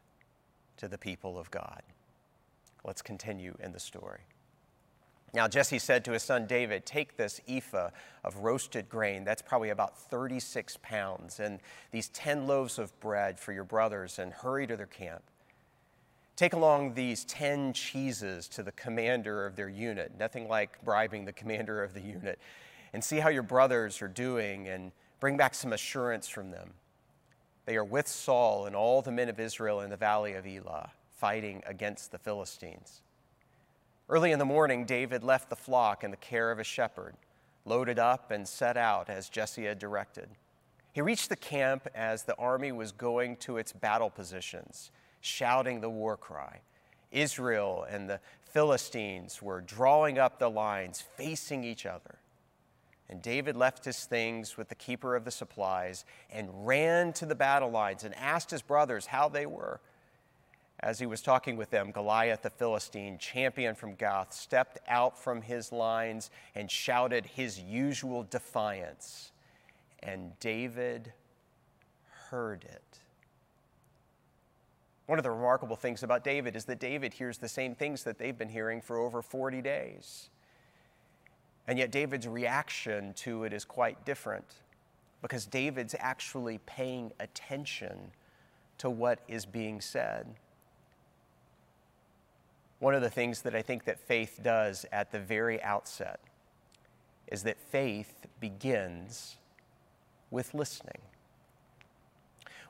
to 0.77 0.87
the 0.87 0.97
people 0.97 1.37
of 1.37 1.51
God. 1.51 1.81
Let's 2.83 3.01
continue 3.01 3.55
in 3.59 3.73
the 3.73 3.79
story. 3.79 4.21
Now, 5.33 5.47
Jesse 5.47 5.79
said 5.79 6.03
to 6.05 6.11
his 6.11 6.23
son 6.23 6.45
David, 6.45 6.85
Take 6.85 7.15
this 7.15 7.39
ephah 7.47 7.91
of 8.23 8.37
roasted 8.37 8.89
grain, 8.89 9.23
that's 9.23 9.41
probably 9.41 9.69
about 9.69 9.97
36 9.97 10.77
pounds, 10.81 11.39
and 11.39 11.59
these 11.91 12.09
10 12.09 12.47
loaves 12.47 12.77
of 12.77 12.97
bread 12.99 13.39
for 13.39 13.53
your 13.53 13.63
brothers, 13.63 14.19
and 14.19 14.33
hurry 14.33 14.67
to 14.67 14.75
their 14.75 14.87
camp. 14.87 15.23
Take 16.35 16.53
along 16.53 16.95
these 16.95 17.23
10 17.25 17.73
cheeses 17.73 18.47
to 18.49 18.63
the 18.63 18.71
commander 18.73 19.45
of 19.45 19.55
their 19.55 19.69
unit, 19.69 20.11
nothing 20.17 20.49
like 20.49 20.83
bribing 20.83 21.23
the 21.23 21.33
commander 21.33 21.83
of 21.83 21.93
the 21.93 22.01
unit, 22.01 22.39
and 22.93 23.03
see 23.03 23.19
how 23.19 23.29
your 23.29 23.43
brothers 23.43 24.01
are 24.01 24.07
doing, 24.07 24.67
and 24.67 24.91
bring 25.19 25.37
back 25.37 25.53
some 25.53 25.73
assurance 25.73 26.27
from 26.27 26.51
them. 26.51 26.73
They 27.65 27.75
are 27.75 27.85
with 27.85 28.07
Saul 28.07 28.65
and 28.65 28.75
all 28.75 29.01
the 29.01 29.11
men 29.11 29.29
of 29.29 29.39
Israel 29.39 29.81
in 29.81 29.89
the 29.89 29.97
valley 29.97 30.33
of 30.33 30.45
Elah, 30.45 30.91
fighting 31.17 31.63
against 31.65 32.11
the 32.11 32.17
Philistines. 32.17 33.01
Early 34.09 34.31
in 34.31 34.39
the 34.39 34.45
morning, 34.45 34.83
David 34.83 35.23
left 35.23 35.49
the 35.49 35.55
flock 35.55 36.03
in 36.03 36.11
the 36.11 36.17
care 36.17 36.51
of 36.51 36.59
a 36.59 36.65
shepherd, 36.65 37.15
loaded 37.63 37.97
up, 37.97 38.31
and 38.31 38.47
set 38.47 38.75
out 38.75 39.09
as 39.09 39.29
Jesse 39.29 39.65
had 39.65 39.79
directed. 39.79 40.27
He 40.91 41.01
reached 41.01 41.29
the 41.29 41.37
camp 41.37 41.87
as 41.95 42.23
the 42.23 42.35
army 42.35 42.71
was 42.71 42.91
going 42.91 43.37
to 43.37 43.57
its 43.57 43.71
battle 43.71 44.09
positions, 44.09 44.91
shouting 45.21 45.79
the 45.79 45.89
war 45.89 46.17
cry. 46.17 46.59
Israel 47.11 47.85
and 47.89 48.09
the 48.09 48.19
Philistines 48.51 49.41
were 49.41 49.61
drawing 49.61 50.17
up 50.17 50.39
the 50.39 50.49
lines, 50.49 51.01
facing 51.15 51.63
each 51.63 51.85
other. 51.85 52.17
And 53.11 53.21
David 53.21 53.57
left 53.57 53.83
his 53.83 54.05
things 54.05 54.55
with 54.55 54.69
the 54.69 54.75
keeper 54.75 55.17
of 55.17 55.25
the 55.25 55.31
supplies 55.31 56.05
and 56.31 56.65
ran 56.65 57.11
to 57.13 57.25
the 57.25 57.35
battle 57.35 57.69
lines 57.69 58.05
and 58.05 58.15
asked 58.15 58.49
his 58.49 58.61
brothers 58.61 59.07
how 59.07 59.27
they 59.27 59.45
were. 59.45 59.81
As 60.79 60.97
he 60.97 61.05
was 61.05 61.21
talking 61.21 61.57
with 61.57 61.69
them, 61.69 61.91
Goliath 61.91 62.41
the 62.41 62.49
Philistine, 62.49 63.17
champion 63.17 63.75
from 63.75 63.95
Gath, 63.95 64.33
stepped 64.33 64.79
out 64.87 65.19
from 65.19 65.41
his 65.41 65.73
lines 65.73 66.31
and 66.55 66.71
shouted 66.71 67.25
his 67.25 67.59
usual 67.59 68.23
defiance. 68.23 69.33
And 70.01 70.31
David 70.39 71.11
heard 72.29 72.63
it. 72.63 72.99
One 75.05 75.19
of 75.19 75.23
the 75.23 75.31
remarkable 75.31 75.75
things 75.75 76.01
about 76.01 76.23
David 76.23 76.55
is 76.55 76.63
that 76.65 76.79
David 76.79 77.13
hears 77.13 77.37
the 77.37 77.49
same 77.49 77.75
things 77.75 78.05
that 78.05 78.17
they've 78.17 78.37
been 78.37 78.49
hearing 78.49 78.81
for 78.81 78.97
over 78.97 79.21
40 79.21 79.61
days. 79.61 80.29
And 81.67 81.77
yet, 81.77 81.91
David's 81.91 82.27
reaction 82.27 83.13
to 83.15 83.43
it 83.43 83.53
is 83.53 83.65
quite 83.65 84.03
different 84.05 84.45
because 85.21 85.45
David's 85.45 85.95
actually 85.99 86.59
paying 86.65 87.11
attention 87.19 88.11
to 88.79 88.89
what 88.89 89.19
is 89.27 89.45
being 89.45 89.79
said 89.79 90.35
one 92.81 92.95
of 92.95 93.03
the 93.03 93.09
things 93.11 93.43
that 93.43 93.53
I 93.53 93.61
think 93.61 93.85
that 93.85 93.99
faith 93.99 94.39
does 94.41 94.87
at 94.91 95.11
the 95.11 95.19
very 95.19 95.61
outset 95.61 96.19
is 97.27 97.43
that 97.43 97.59
faith 97.59 98.25
begins 98.39 99.37
with 100.31 100.55
listening. 100.55 100.97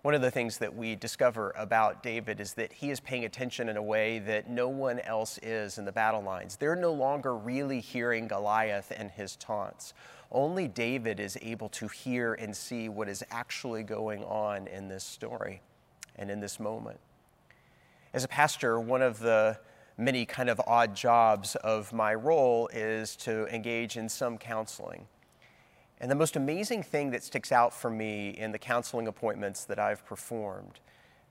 One 0.02 0.16
of 0.16 0.22
the 0.22 0.32
things 0.32 0.58
that 0.58 0.76
we 0.76 0.96
discover 0.96 1.54
about 1.56 2.02
David 2.02 2.40
is 2.40 2.56
that 2.56 2.74
he 2.74 2.90
is 2.90 3.00
paying 3.00 3.24
attention 3.26 3.70
in 3.70 3.78
a 3.78 3.84
way 3.84 4.18
that 4.18 4.50
no 4.50 4.68
one 4.68 5.00
else 5.02 5.38
is 5.44 5.78
in 5.78 5.86
the 5.86 5.92
battle 5.92 6.24
lines. 6.24 6.56
They're 6.56 6.76
no 6.76 6.92
longer 6.92 7.36
really 7.36 7.80
hearing 7.80 8.28
Goliath 8.28 8.92
and 8.96 9.12
his 9.12 9.36
taunts. 9.36 9.94
Only 10.32 10.68
David 10.68 11.20
is 11.20 11.38
able 11.44 11.70
to 11.70 11.88
hear 11.88 12.34
and 12.34 12.58
see 12.58 12.90
what 12.90 13.10
is 13.10 13.24
actually 13.30 13.84
going 13.84 14.24
on 14.24 14.66
in 14.66 14.88
this 14.88 15.04
story 15.04 15.62
and 16.16 16.32
in 16.32 16.40
this 16.40 16.60
moment. 16.60 17.00
As 18.12 18.24
a 18.24 18.28
pastor, 18.28 18.80
one 18.80 19.04
of 19.04 19.20
the 19.20 19.60
many 20.00 20.26
kind 20.26 20.50
of 20.50 20.60
odd 20.66 20.96
jobs 20.96 21.56
of 21.58 21.94
my 21.94 22.16
role 22.16 22.68
is 22.74 23.16
to 23.18 23.46
engage 23.54 23.98
in 23.98 24.10
some 24.10 24.40
counseling. 24.40 25.06
And 26.02 26.10
the 26.10 26.16
most 26.16 26.36
amazing 26.36 26.82
thing 26.82 27.12
that 27.12 27.24
sticks 27.24 27.52
out 27.52 27.72
for 27.72 27.92
me 27.92 28.32
in 28.32 28.52
the 28.52 28.58
counseling 28.58 29.08
appointments 29.08 29.66
that 29.66 29.78
I've 29.78 30.04
performed, 30.04 30.80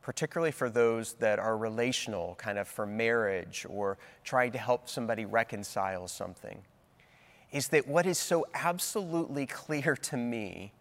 particularly 0.01 0.53
for 0.53 0.71
those 0.71 1.15
that 1.15 1.41
are 1.41 1.59
relational, 1.59 2.37
kind 2.37 2.57
of 2.57 2.69
for 2.69 2.87
marriage 2.87 3.67
or 3.69 3.99
trying 4.23 4.53
to 4.53 4.59
help 4.59 4.89
somebody 4.89 5.25
reconcile 5.25 6.07
something, 6.07 6.63
is 7.51 7.67
that 7.69 7.89
what 7.89 8.07
is 8.07 8.17
so 8.17 8.47
absolutely 8.55 9.45
clear 9.45 9.97
to 9.97 10.17
me 10.17 10.73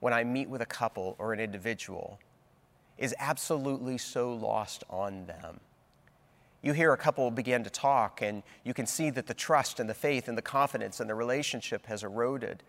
when 0.00 0.12
I 0.12 0.22
meet 0.22 0.50
with 0.50 0.60
a 0.60 0.66
couple 0.66 1.16
or 1.18 1.32
an 1.32 1.40
individual 1.40 2.20
is 2.98 3.14
absolutely 3.18 3.96
so 3.96 4.34
lost 4.34 4.84
on 4.90 5.24
them 5.24 5.60
you 6.62 6.72
hear 6.72 6.92
a 6.92 6.96
couple 6.96 7.30
begin 7.30 7.64
to 7.64 7.70
talk, 7.70 8.20
and 8.20 8.42
you 8.64 8.74
can 8.74 8.86
see 8.86 9.10
that 9.10 9.26
the 9.26 9.34
trust 9.34 9.80
and 9.80 9.88
the 9.88 9.94
faith 9.94 10.28
and 10.28 10.36
the 10.36 10.42
confidence 10.42 11.00
and 11.00 11.08
the 11.08 11.14
relationship 11.14 11.86
has 11.86 12.04
eroded. 12.04 12.62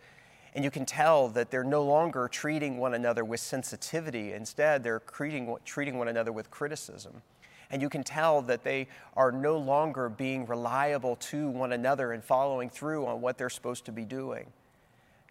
And 0.54 0.64
you 0.64 0.72
can 0.72 0.86
tell 0.86 1.30
that 1.30 1.50
they're 1.50 1.64
no 1.64 1.84
longer 1.84 2.28
treating 2.28 2.78
one 2.78 2.94
another 2.94 3.24
with 3.24 3.40
sensitivity. 3.40 4.34
Instead, 4.34 4.84
they're 4.84 5.00
treating, 5.00 5.56
treating 5.64 5.98
one 5.98 6.08
another 6.08 6.32
with 6.32 6.52
criticism. 6.52 7.22
And 7.70 7.82
you 7.82 7.88
can 7.88 8.04
tell 8.04 8.42
that 8.44 8.64
they 8.64 8.88
are 9.16 9.32
no 9.32 9.58
longer 9.58 10.10
being 10.10 10.46
reliable 10.46 11.16
to 11.18 11.50
one 11.50 11.72
another 11.72 12.12
and 12.12 12.22
following 12.22 12.70
through 12.70 13.06
on 13.08 13.22
what 13.22 13.38
they're 13.38 13.50
supposed 13.50 13.86
to 13.86 13.94
be 13.94 14.04
doing. 14.04 14.48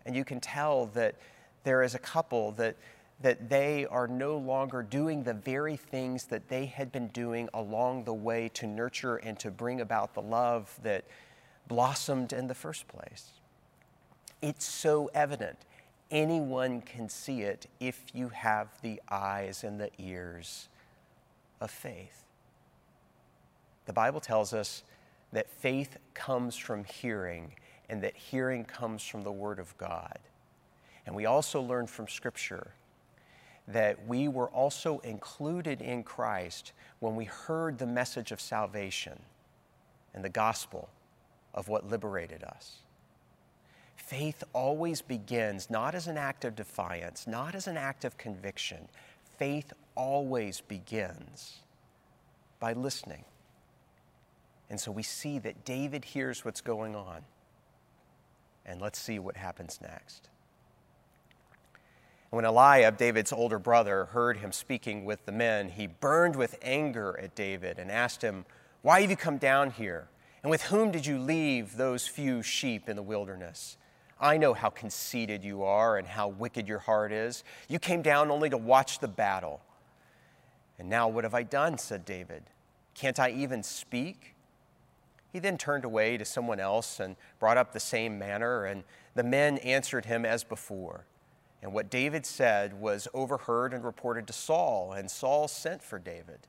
And 0.07 0.17
you 0.17 0.25
can 0.25 0.41
tell 0.41 0.87
that 0.95 1.17
there 1.65 1.83
is 1.83 1.95
a 1.95 1.99
couple 1.99 2.53
that 2.53 2.77
that 3.23 3.51
they 3.51 3.87
are 3.87 4.09
no 4.09 4.39
longer 4.39 4.83
doing 4.83 5.23
the 5.23 5.35
very 5.35 5.77
things 5.77 6.25
that 6.25 6.49
they 6.49 6.67
had 6.67 6.91
been 6.91 7.09
doing 7.09 7.49
along 7.53 8.05
the 8.05 8.15
way 8.15 8.49
to 8.55 8.67
nurture 8.67 9.17
and 9.17 9.39
to 9.39 9.51
bring 9.51 9.81
about 9.81 10.15
the 10.15 10.23
love 10.23 10.79
that 10.83 11.05
blossomed 11.69 12.33
in 12.33 12.47
the 12.47 12.55
first 12.55 12.89
place. 12.89 13.33
It's 14.43 14.65
so 14.65 15.11
evident. 15.15 15.59
Anyone 16.11 16.81
can 16.81 17.09
see 17.09 17.43
it 17.43 17.67
if 17.79 18.03
you 18.13 18.31
have 18.31 18.69
the 18.83 19.01
eyes 19.11 19.63
and 19.65 19.81
the 19.81 19.91
ears 19.99 20.69
of 21.61 21.71
faith. 21.71 22.25
The 23.87 23.93
Bible 23.93 24.21
tells 24.21 24.53
us 24.53 24.83
that 25.33 25.49
faith 25.51 25.99
comes 26.15 26.57
from 26.57 26.85
hearing 26.85 27.53
and 27.89 28.03
that 28.03 28.17
hearing 28.17 28.65
comes 28.65 29.03
from 29.03 29.23
the 29.23 29.33
Word 29.33 29.59
of 29.59 29.77
God. 29.79 30.19
And 31.07 31.15
we 31.15 31.27
also 31.27 31.61
learn 31.61 31.87
from 31.87 32.09
Scripture 32.09 32.73
that 33.69 34.07
we 34.07 34.27
were 34.29 34.49
also 34.49 34.99
included 35.01 35.81
in 35.81 36.03
Christ 36.03 36.73
when 36.99 37.15
we 37.15 37.25
heard 37.25 37.79
the 37.79 37.87
message 37.87 38.33
of 38.33 38.41
salvation 38.41 39.21
and 40.15 40.25
the 40.25 40.29
gospel 40.29 40.89
of 41.55 41.69
what 41.69 41.89
liberated 41.89 42.43
us. 42.43 42.79
Faith 44.07 44.43
always 44.53 45.03
begins 45.03 45.71
not 45.71 45.95
as 45.95 46.09
an 46.09 46.17
act 46.17 46.45
of 46.45 46.57
defiance, 46.57 47.27
not 47.27 47.55
as 47.55 47.69
an 47.69 47.77
act 47.77 48.05
of 48.05 48.19
conviction. 48.19 48.89
Faith 49.39 49.73
always 49.95 50.61
begins 50.63 51.59
by 52.59 52.73
listening. 52.73 53.25
And 54.69 54.81
so 54.81 54.91
we 54.91 55.03
see 55.03 55.39
that 55.41 55.65
David 55.65 56.05
hears 56.05 56.45
what's 56.45 56.61
going 56.61 56.97
on. 56.97 57.23
And 58.67 58.81
let's 58.81 58.99
see 58.99 59.19
what 59.19 59.37
happens 59.37 59.79
next. 59.81 60.29
When 62.31 62.45
Eliab, 62.45 62.97
David's 62.97 63.33
older 63.33 63.59
brother, 63.59 64.07
heard 64.07 64.39
him 64.39 64.51
speaking 64.51 65.05
with 65.05 65.25
the 65.27 65.33
men, 65.33 65.69
he 65.69 65.87
burned 65.87 66.37
with 66.37 66.59
anger 66.63 67.19
at 67.21 67.35
David 67.35 67.79
and 67.79 67.91
asked 67.91 68.23
him, 68.23 68.45
Why 68.83 69.03
have 69.03 69.11
you 69.11 69.17
come 69.17 69.39
down 69.39 69.71
here? 69.71 70.09
And 70.43 70.51
with 70.51 70.63
whom 70.63 70.91
did 70.91 71.07
you 71.07 71.19
leave 71.19 71.77
those 71.77 72.07
few 72.07 72.43
sheep 72.43 72.89
in 72.89 72.97
the 72.97 73.03
wilderness? 73.03 73.77
I 74.21 74.37
know 74.37 74.53
how 74.53 74.69
conceited 74.69 75.43
you 75.43 75.63
are 75.63 75.97
and 75.97 76.07
how 76.07 76.29
wicked 76.29 76.69
your 76.69 76.79
heart 76.79 77.11
is. 77.11 77.43
You 77.69 77.79
came 77.79 78.03
down 78.03 78.31
only 78.31 78.51
to 78.51 78.59
watch 78.59 78.99
the 78.99 79.09
battle. 79.09 79.63
And 80.79 80.89
now 80.89 81.09
what 81.09 81.25
have 81.25 81.35
I 81.35 81.43
done? 81.43 81.79
said 81.79 82.05
David. 82.05 82.43
Can't 82.95 83.19
I 83.19 83.31
even 83.31 83.63
speak? 83.63 84.35
He 85.33 85.39
then 85.39 85.57
turned 85.57 85.85
away 85.85 86.17
to 86.19 86.25
someone 86.25 86.61
else 86.61 87.01
and 87.01 87.17
brought 87.39 87.57
up 87.57 87.73
the 87.73 87.81
same 87.81 88.19
manner, 88.19 88.65
and 88.65 88.85
the 89.15 89.23
men 89.23 89.59
answered 89.59 90.05
him 90.05 90.27
as 90.27 90.45
before. 90.45 91.07
And 91.63 91.73
what 91.73 91.91
David 91.91 92.27
said 92.27 92.81
was 92.81 93.07
overheard 93.15 93.73
and 93.73 93.85
reported 93.85 94.27
to 94.27 94.33
Saul, 94.33 94.93
and 94.93 95.11
Saul 95.11 95.49
sent 95.49 95.83
for 95.83 95.99
David. 95.99 96.41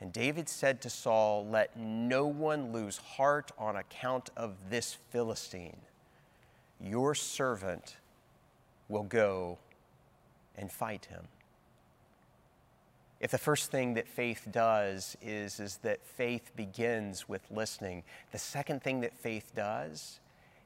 And 0.00 0.12
David 0.12 0.48
said 0.48 0.80
to 0.82 0.90
Saul, 0.90 1.46
Let 1.46 1.76
no 1.76 2.26
one 2.26 2.72
lose 2.72 2.96
heart 2.96 3.52
on 3.58 3.76
account 3.76 4.30
of 4.36 4.56
this 4.70 4.96
Philistine. 5.10 5.80
Your 6.82 7.14
servant 7.14 7.96
will 8.88 9.02
go 9.02 9.58
and 10.56 10.70
fight 10.70 11.06
him. 11.06 11.28
If 13.20 13.30
the 13.30 13.38
first 13.38 13.70
thing 13.70 13.94
that 13.94 14.08
faith 14.08 14.48
does 14.50 15.16
is, 15.20 15.60
is 15.60 15.76
that 15.78 16.04
faith 16.06 16.52
begins 16.56 17.28
with 17.28 17.42
listening, 17.50 18.02
the 18.32 18.38
second 18.38 18.82
thing 18.82 19.00
that 19.00 19.12
faith 19.12 19.52
does 19.54 20.20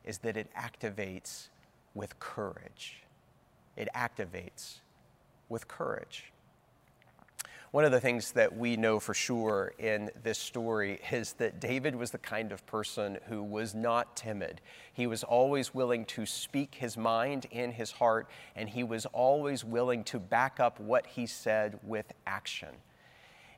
is 0.05 0.19
that 0.19 0.37
it 0.37 0.49
activates 0.55 1.49
with 1.95 2.19
courage. 2.21 3.03
It 3.77 3.89
activates 3.95 4.79
with 5.49 5.67
courage. 5.67 6.33
One 7.75 7.85
of 7.85 7.91
the 7.91 7.99
things 7.99 8.31
that 8.31 8.57
we 8.57 8.77
know 8.77 9.01
for 9.01 9.15
sure 9.15 9.73
in 9.81 10.09
this 10.23 10.39
story 10.39 11.01
is 11.11 11.33
that 11.33 11.59
David 11.59 11.97
was 11.97 12.13
the 12.13 12.19
kind 12.19 12.53
of 12.53 12.65
person 12.67 13.19
who 13.27 13.43
was 13.43 13.75
not 13.75 14.15
timid. 14.15 14.61
He 14.93 15.09
was 15.09 15.25
always 15.25 15.75
willing 15.75 16.05
to 16.05 16.25
speak 16.25 16.77
his 16.77 16.97
mind 16.97 17.47
in 17.51 17.73
his 17.73 17.91
heart, 17.91 18.31
and 18.55 18.69
he 18.69 18.85
was 18.85 19.07
always 19.07 19.65
willing 19.65 20.05
to 20.05 20.21
back 20.21 20.61
up 20.61 20.79
what 20.79 21.05
he 21.05 21.27
said 21.27 21.81
with 21.83 22.13
action. 22.29 22.69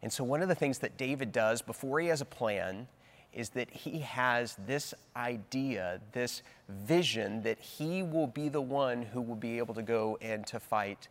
And 0.01 0.11
so, 0.11 0.25
one 0.25 0.41
of 0.41 0.49
the 0.49 0.55
things 0.55 0.79
that 0.79 0.97
David 0.97 1.31
does 1.31 1.61
before 1.61 2.01
he 2.01 2.07
has 2.07 2.23
a 2.23 2.25
plan 2.25 2.89
is 3.35 3.51
that 3.51 3.71
he 3.71 3.99
has 3.99 4.57
this 4.67 4.95
idea, 5.15 6.01
this 6.13 6.41
vision 6.71 7.43
that 7.43 7.61
he 7.61 8.03
will 8.03 8.29
be 8.29 8.49
the 8.49 8.63
one 8.63 9.03
who 9.03 9.21
will 9.21 9.37
be 9.37 9.59
able 9.59 9.75
to 9.75 9.83
go 9.83 10.17
and 10.23 10.47
to 10.47 10.59
fight 10.59 11.09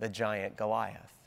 the 0.00 0.08
giant 0.08 0.56
Goliath. 0.56 1.21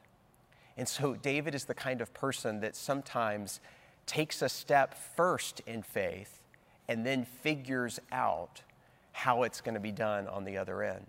And 0.77 0.88
so 0.88 1.15
David 1.15 1.55
is 1.55 1.65
the 1.65 1.74
kind 1.74 2.01
of 2.01 2.13
person 2.13 2.60
that 2.62 2.75
sometimes 2.75 3.60
takes 4.05 4.41
a 4.41 4.50
step 4.50 4.96
first 5.15 5.62
in 5.65 5.82
faith 5.82 6.41
and 6.88 7.05
then 7.05 7.25
figures 7.25 8.00
out 8.12 8.62
how 9.13 9.44
it's 9.44 9.62
going 9.62 9.74
to 9.74 9.79
be 9.79 9.91
done 9.91 10.27
on 10.27 10.44
the 10.44 10.58
other 10.58 10.84
end. 10.84 11.05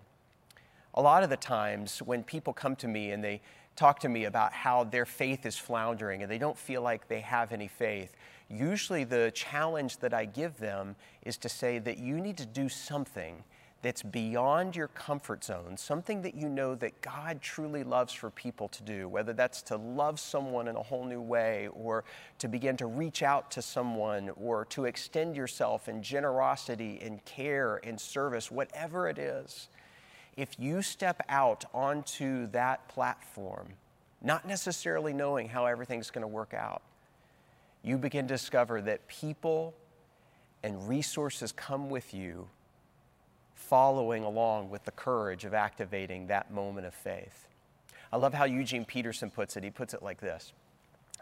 A 0.94 1.02
lot 1.02 1.23
of 1.23 1.30
the 1.30 1.37
times 1.37 1.99
when 1.99 2.23
people 2.23 2.52
come 2.52 2.76
to 2.76 2.88
me 2.88 3.11
and 3.11 3.23
they 3.23 3.42
talk 3.75 3.99
to 4.00 4.08
me 4.08 4.25
about 4.25 4.52
how 4.52 4.85
their 4.85 5.04
faith 5.04 5.44
is 5.44 5.56
floundering 5.58 6.23
and 6.23 6.30
they 6.30 6.38
don't 6.38 6.56
feel 6.56 6.80
like 6.80 7.08
they 7.08 7.20
have 7.20 7.52
any 7.52 7.68
faith, 7.68 8.14
usually 8.49 9.04
the 9.04 9.30
challenge 9.35 9.99
that 9.99 10.14
I 10.14 10.25
give 10.25 10.56
them 10.58 10.96
is 11.22 11.37
to 11.38 11.48
say 11.48 11.79
that 11.81 11.98
you 11.98 12.20
need 12.20 12.38
to 12.38 12.46
do 12.46 12.68
something 12.68 13.42
that's 13.83 14.03
beyond 14.03 14.75
your 14.75 14.89
comfort 14.89 15.45
zone, 15.45 15.77
something 15.77 16.23
that 16.23 16.35
you 16.35 16.49
know 16.49 16.75
that 16.77 17.01
God 17.03 17.41
truly 17.41 17.85
loves 17.85 18.12
for 18.12 18.31
people 18.31 18.69
to 18.69 18.83
do, 18.83 19.09
whether 19.09 19.33
that's 19.33 19.62
to 19.62 19.77
love 19.77 20.19
someone 20.19 20.67
in 20.67 20.77
a 20.77 20.83
whole 20.83 21.05
new 21.05 21.21
way, 21.21 21.69
or 21.73 22.05
to 22.39 22.49
begin 22.49 22.77
to 22.79 22.87
reach 22.87 23.23
out 23.23 23.51
to 23.53 23.62
someone, 23.62 24.31
or 24.37 24.65
to 24.67 24.87
extend 24.87 25.37
yourself 25.37 25.89
in 25.89 26.03
generosity, 26.03 26.99
in 27.01 27.21
care, 27.21 27.77
in 27.79 27.99
service, 27.99 28.51
whatever 28.51 29.09
it 29.09 29.19
is. 29.19 29.69
If 30.37 30.59
you 30.59 30.83
step 30.83 31.23
out 31.29 31.65
onto 31.73 32.47
that 32.49 32.89
platform, 32.89 33.69
not 34.23 34.47
necessarily 34.47 35.12
knowing 35.12 35.49
how 35.49 35.67
everything's 35.67 36.11
going 36.11 36.23
to 36.23 36.29
work 36.29 36.55
out, 36.55 36.83
you 37.83 37.99
begin 37.99 38.27
to 38.27 38.35
discover 38.35 38.81
that 38.83 39.07
people 39.07 39.75
and 40.62 40.89
resources 40.89 41.53
come 41.53 41.89
with 41.89 42.12
you 42.12 42.49
following 43.57 44.23
along 44.23 44.71
with 44.71 44.85
the 44.85 44.92
courage 44.92 45.45
of 45.45 45.55
activating 45.55 46.29
that 46.29 46.53
moment 46.53 46.87
of 46.87 46.95
faith. 46.95 47.49
I 48.12 48.16
love 48.16 48.35
how 48.35 48.45
Eugene 48.45 48.85
Peterson 48.85 49.31
puts 49.31 49.57
it. 49.57 49.64
He 49.64 49.71
puts 49.71 49.95
it 49.95 50.03
like 50.03 50.21
this 50.21 50.53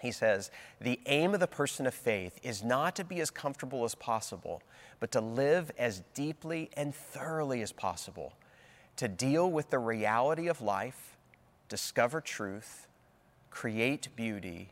He 0.03 0.13
says, 0.13 0.51
The 0.81 1.01
aim 1.07 1.33
of 1.33 1.41
the 1.41 1.47
person 1.47 1.87
of 1.87 1.95
faith 1.95 2.39
is 2.43 2.63
not 2.63 2.97
to 2.97 3.05
be 3.05 3.21
as 3.21 3.31
comfortable 3.31 3.85
as 3.85 3.95
possible, 3.95 4.63
but 5.01 5.11
to 5.13 5.21
live 5.21 5.71
as 5.79 6.03
deeply 6.13 6.71
and 6.77 6.95
thoroughly 6.95 7.63
as 7.63 7.73
possible, 7.73 8.35
to 8.97 9.09
deal 9.09 9.51
with 9.51 9.71
the 9.71 9.79
reality 9.79 10.49
of 10.49 10.61
life, 10.61 11.17
discover 11.69 12.21
truth, 12.21 12.89
create 13.51 14.09
beauty, 14.17 14.71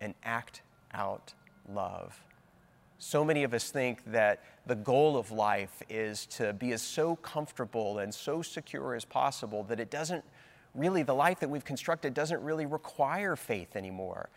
and 0.00 0.14
act 0.24 0.62
out 0.92 1.34
love. 1.68 2.22
So 2.98 3.24
many 3.24 3.42
of 3.42 3.52
us 3.52 3.70
think 3.70 4.00
that 4.06 4.42
the 4.66 4.74
goal 4.74 5.16
of 5.16 5.30
life 5.30 5.82
is 5.90 6.26
to 6.26 6.52
be 6.52 6.72
as 6.72 6.82
so 6.82 7.16
comfortable 7.16 7.98
and 7.98 8.14
so 8.14 8.40
secure 8.42 8.94
as 8.94 9.04
possible 9.04 9.62
that 9.64 9.78
it 9.78 9.90
doesn't 9.90 10.24
really, 10.74 11.02
the 11.02 11.14
life 11.14 11.40
that 11.40 11.50
we've 11.50 11.64
constructed 11.64 12.14
doesn't 12.14 12.42
really 12.42 12.66
require 12.66 13.36
faith 13.36 13.76
anymore. 13.76 14.28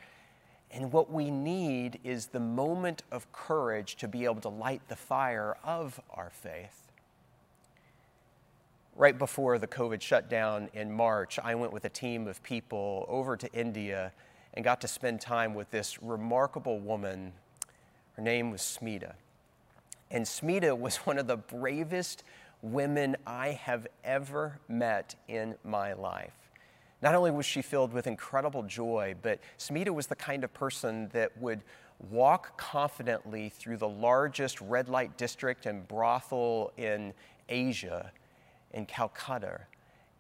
And 0.70 0.92
what 0.92 1.12
we 1.12 1.32
need 1.32 2.00
is 2.04 2.28
the 2.28 2.42
moment 2.42 3.04
of 3.12 3.32
courage 3.32 3.96
to 3.98 4.08
be 4.08 4.26
able 4.26 4.42
to 4.42 4.50
light 4.50 4.82
the 4.90 4.98
fire 4.98 5.56
of 5.64 6.00
our 6.12 6.30
faith. 6.30 6.92
Right 8.96 9.18
before 9.18 9.60
the 9.60 9.68
COVID 9.68 10.02
shutdown 10.02 10.70
in 10.74 10.92
March, 10.92 11.40
I 11.42 11.56
went 11.56 11.72
with 11.72 11.86
a 11.86 11.90
team 11.90 12.28
of 12.28 12.44
people 12.44 13.06
over 13.08 13.38
to 13.38 13.52
India 13.54 14.12
and 14.56 14.66
got 14.66 14.82
to 14.82 14.88
spend 14.88 15.22
time 15.22 15.54
with 15.54 15.72
this 15.72 16.02
remarkable 16.02 16.80
woman. 16.80 17.32
Her 18.14 18.24
name 18.24 18.52
was 18.52 18.62
Smita. 18.62 19.14
And 20.12 20.26
Smita 20.26 20.78
was 20.78 20.98
one 21.06 21.18
of 21.18 21.28
the 21.28 21.38
bravest 21.38 22.24
women 22.62 23.16
I 23.26 23.50
have 23.50 23.88
ever 24.04 24.60
met 24.68 25.16
in 25.28 25.56
my 25.64 25.94
life. 25.94 26.34
Not 27.02 27.14
only 27.14 27.30
was 27.30 27.46
she 27.46 27.62
filled 27.62 27.94
with 27.94 28.08
incredible 28.08 28.64
joy, 28.64 29.14
but 29.22 29.40
Smita 29.60 29.94
was 29.94 30.08
the 30.08 30.16
kind 30.16 30.44
of 30.44 30.52
person 30.54 31.10
that 31.10 31.38
would 31.38 31.62
walk 32.10 32.58
confidently 32.58 33.50
through 33.50 33.78
the 33.78 33.88
largest 33.88 34.60
red 34.62 34.90
light 34.90 35.18
district 35.18 35.66
and 35.68 35.88
brothel 35.88 36.72
in 36.78 37.14
Asia, 37.50 38.12
in 38.74 38.86
Calcutta. 38.86 39.62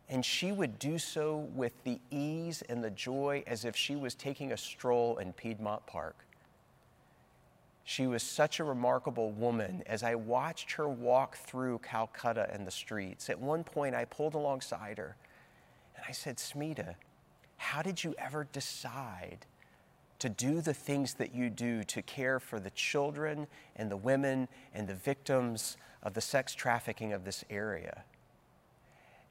And 0.10 0.23
she 0.23 0.52
would 0.52 0.80
do 0.80 0.97
so 1.00 1.50
with 1.54 1.84
the 1.84 2.00
ease 2.12 2.63
and 2.69 2.84
the 2.84 2.91
joy 2.91 3.43
as 3.47 3.65
if 3.65 3.76
she 3.76 3.95
was 3.95 4.15
taking 4.15 4.52
a 4.52 4.58
stroll 4.58 5.17
in 5.17 5.34
Piedmont 5.34 5.86
Park. 5.88 6.26
She 7.89 8.06
was 8.06 8.21
such 8.21 8.60
a 8.60 8.65
remarkable 8.65 9.32
woman 9.32 9.82
as 9.86 10.04
I 10.04 10.13
watched 10.13 10.73
her 10.73 10.89
walk 10.89 11.38
through 11.38 11.80
Calcutta 11.80 12.50
and 12.52 12.67
the 12.67 12.71
streets. 12.71 13.30
At 13.30 13.39
one 13.39 13.63
point, 13.63 13.95
I 13.95 14.04
pulled 14.04 14.34
alongside 14.34 14.97
her 14.97 15.15
and 15.95 16.04
I 16.06 16.12
said, 16.12 16.36
Smita, 16.36 16.95
how 17.56 17.82
did 17.82 18.04
you 18.04 18.13
ever 18.17 18.45
decide 18.52 19.45
to 20.19 20.28
do 20.28 20.60
the 20.60 20.73
things 20.73 21.13
that 21.13 21.34
you 21.34 21.50
do 21.50 21.82
to 21.86 22.02
care 22.02 22.41
for 22.41 22.60
the 22.60 22.71
children 22.71 23.47
and 23.78 23.89
the 23.89 23.95
women 23.95 24.50
and 24.73 24.86
the 24.86 24.93
victims 24.93 25.78
of 26.04 26.13
the 26.13 26.19
sex 26.19 26.54
trafficking 26.54 27.13
of 27.13 27.23
this 27.23 27.45
area? 27.50 28.04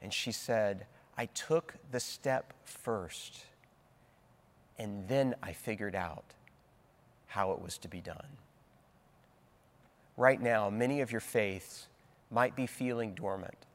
And 0.01 0.11
she 0.11 0.31
said, 0.31 0.87
I 1.15 1.27
took 1.27 1.75
the 1.91 1.99
step 1.99 2.53
first, 2.65 3.45
and 4.79 5.07
then 5.07 5.35
I 5.43 5.53
figured 5.53 5.93
out 5.93 6.33
how 7.27 7.51
it 7.51 7.61
was 7.61 7.77
to 7.77 7.87
be 7.87 8.01
done 8.01 8.25
right 10.17 10.41
now, 10.41 10.69
many 10.69 11.01
of 11.01 11.11
your 11.11 11.21
faiths 11.21 11.87
might 12.29 12.55
be 12.55 12.67
feeling 12.67 13.13
dormant. 13.13 13.65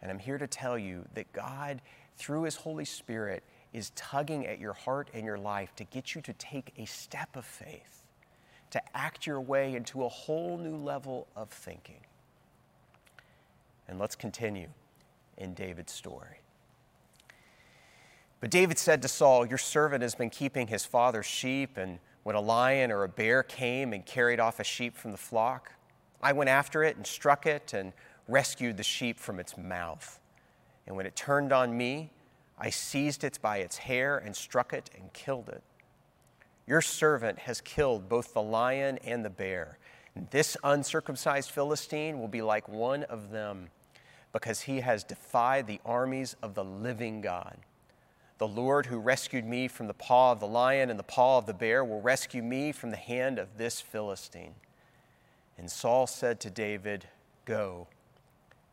And 0.00 0.10
I'm 0.10 0.18
here 0.18 0.38
to 0.38 0.46
tell 0.46 0.78
you 0.78 1.06
that 1.14 1.32
God, 1.32 1.80
through 2.16 2.42
His 2.42 2.56
Holy 2.56 2.84
Spirit, 2.84 3.42
is 3.72 3.90
tugging 3.96 4.46
at 4.46 4.60
your 4.60 4.74
heart 4.74 5.08
and 5.12 5.24
your 5.24 5.38
life 5.38 5.74
to 5.76 5.84
get 5.84 6.14
you 6.14 6.20
to 6.20 6.32
take 6.34 6.72
a 6.78 6.84
step 6.84 7.34
of 7.34 7.44
faith, 7.44 8.02
to 8.70 8.96
act 8.96 9.26
your 9.26 9.40
way 9.40 9.74
into 9.74 10.04
a 10.04 10.08
whole 10.08 10.56
new 10.58 10.76
level 10.76 11.26
of 11.34 11.48
thinking. 11.48 12.00
And 13.88 13.98
let's 13.98 14.14
continue 14.14 14.68
in 15.36 15.54
David's 15.54 15.92
story. 15.92 16.40
But 18.40 18.50
David 18.50 18.78
said 18.78 19.02
to 19.02 19.08
Saul, 19.08 19.46
Your 19.46 19.58
servant 19.58 20.02
has 20.02 20.14
been 20.14 20.30
keeping 20.30 20.66
his 20.66 20.84
father's 20.84 21.26
sheep, 21.26 21.76
and 21.76 21.98
when 22.24 22.34
a 22.34 22.40
lion 22.40 22.90
or 22.90 23.04
a 23.04 23.08
bear 23.08 23.42
came 23.42 23.92
and 23.92 24.04
carried 24.04 24.40
off 24.40 24.58
a 24.58 24.64
sheep 24.64 24.96
from 24.96 25.12
the 25.12 25.16
flock, 25.16 25.72
I 26.22 26.32
went 26.32 26.50
after 26.50 26.82
it 26.82 26.96
and 26.96 27.06
struck 27.06 27.46
it 27.46 27.72
and 27.72 27.92
rescued 28.26 28.78
the 28.78 28.82
sheep 28.82 29.18
from 29.18 29.38
its 29.38 29.56
mouth. 29.56 30.18
And 30.86 30.96
when 30.96 31.06
it 31.06 31.14
turned 31.14 31.52
on 31.52 31.76
me, 31.76 32.10
I 32.58 32.70
seized 32.70 33.24
it 33.24 33.38
by 33.42 33.58
its 33.58 33.76
hair 33.76 34.18
and 34.18 34.34
struck 34.34 34.72
it 34.72 34.90
and 34.96 35.12
killed 35.12 35.48
it. 35.50 35.62
Your 36.66 36.80
servant 36.80 37.40
has 37.40 37.60
killed 37.60 38.08
both 38.08 38.32
the 38.32 38.42
lion 38.42 38.98
and 39.04 39.22
the 39.22 39.30
bear. 39.30 39.78
This 40.30 40.56
uncircumcised 40.64 41.50
Philistine 41.50 42.18
will 42.18 42.28
be 42.28 42.40
like 42.40 42.68
one 42.68 43.02
of 43.04 43.30
them 43.30 43.68
because 44.32 44.62
he 44.62 44.80
has 44.80 45.04
defied 45.04 45.66
the 45.66 45.80
armies 45.84 46.36
of 46.42 46.54
the 46.54 46.64
living 46.64 47.20
God. 47.20 47.58
The 48.38 48.48
Lord 48.48 48.86
who 48.86 48.98
rescued 48.98 49.44
me 49.44 49.68
from 49.68 49.86
the 49.86 49.94
paw 49.94 50.32
of 50.32 50.40
the 50.40 50.46
lion 50.46 50.90
and 50.90 50.98
the 50.98 51.04
paw 51.04 51.38
of 51.38 51.46
the 51.46 51.54
bear 51.54 51.84
will 51.84 52.00
rescue 52.00 52.42
me 52.42 52.72
from 52.72 52.90
the 52.90 52.96
hand 52.96 53.38
of 53.38 53.56
this 53.56 53.80
Philistine. 53.80 54.54
And 55.56 55.70
Saul 55.70 56.06
said 56.06 56.40
to 56.40 56.50
David, 56.50 57.06
Go, 57.44 57.86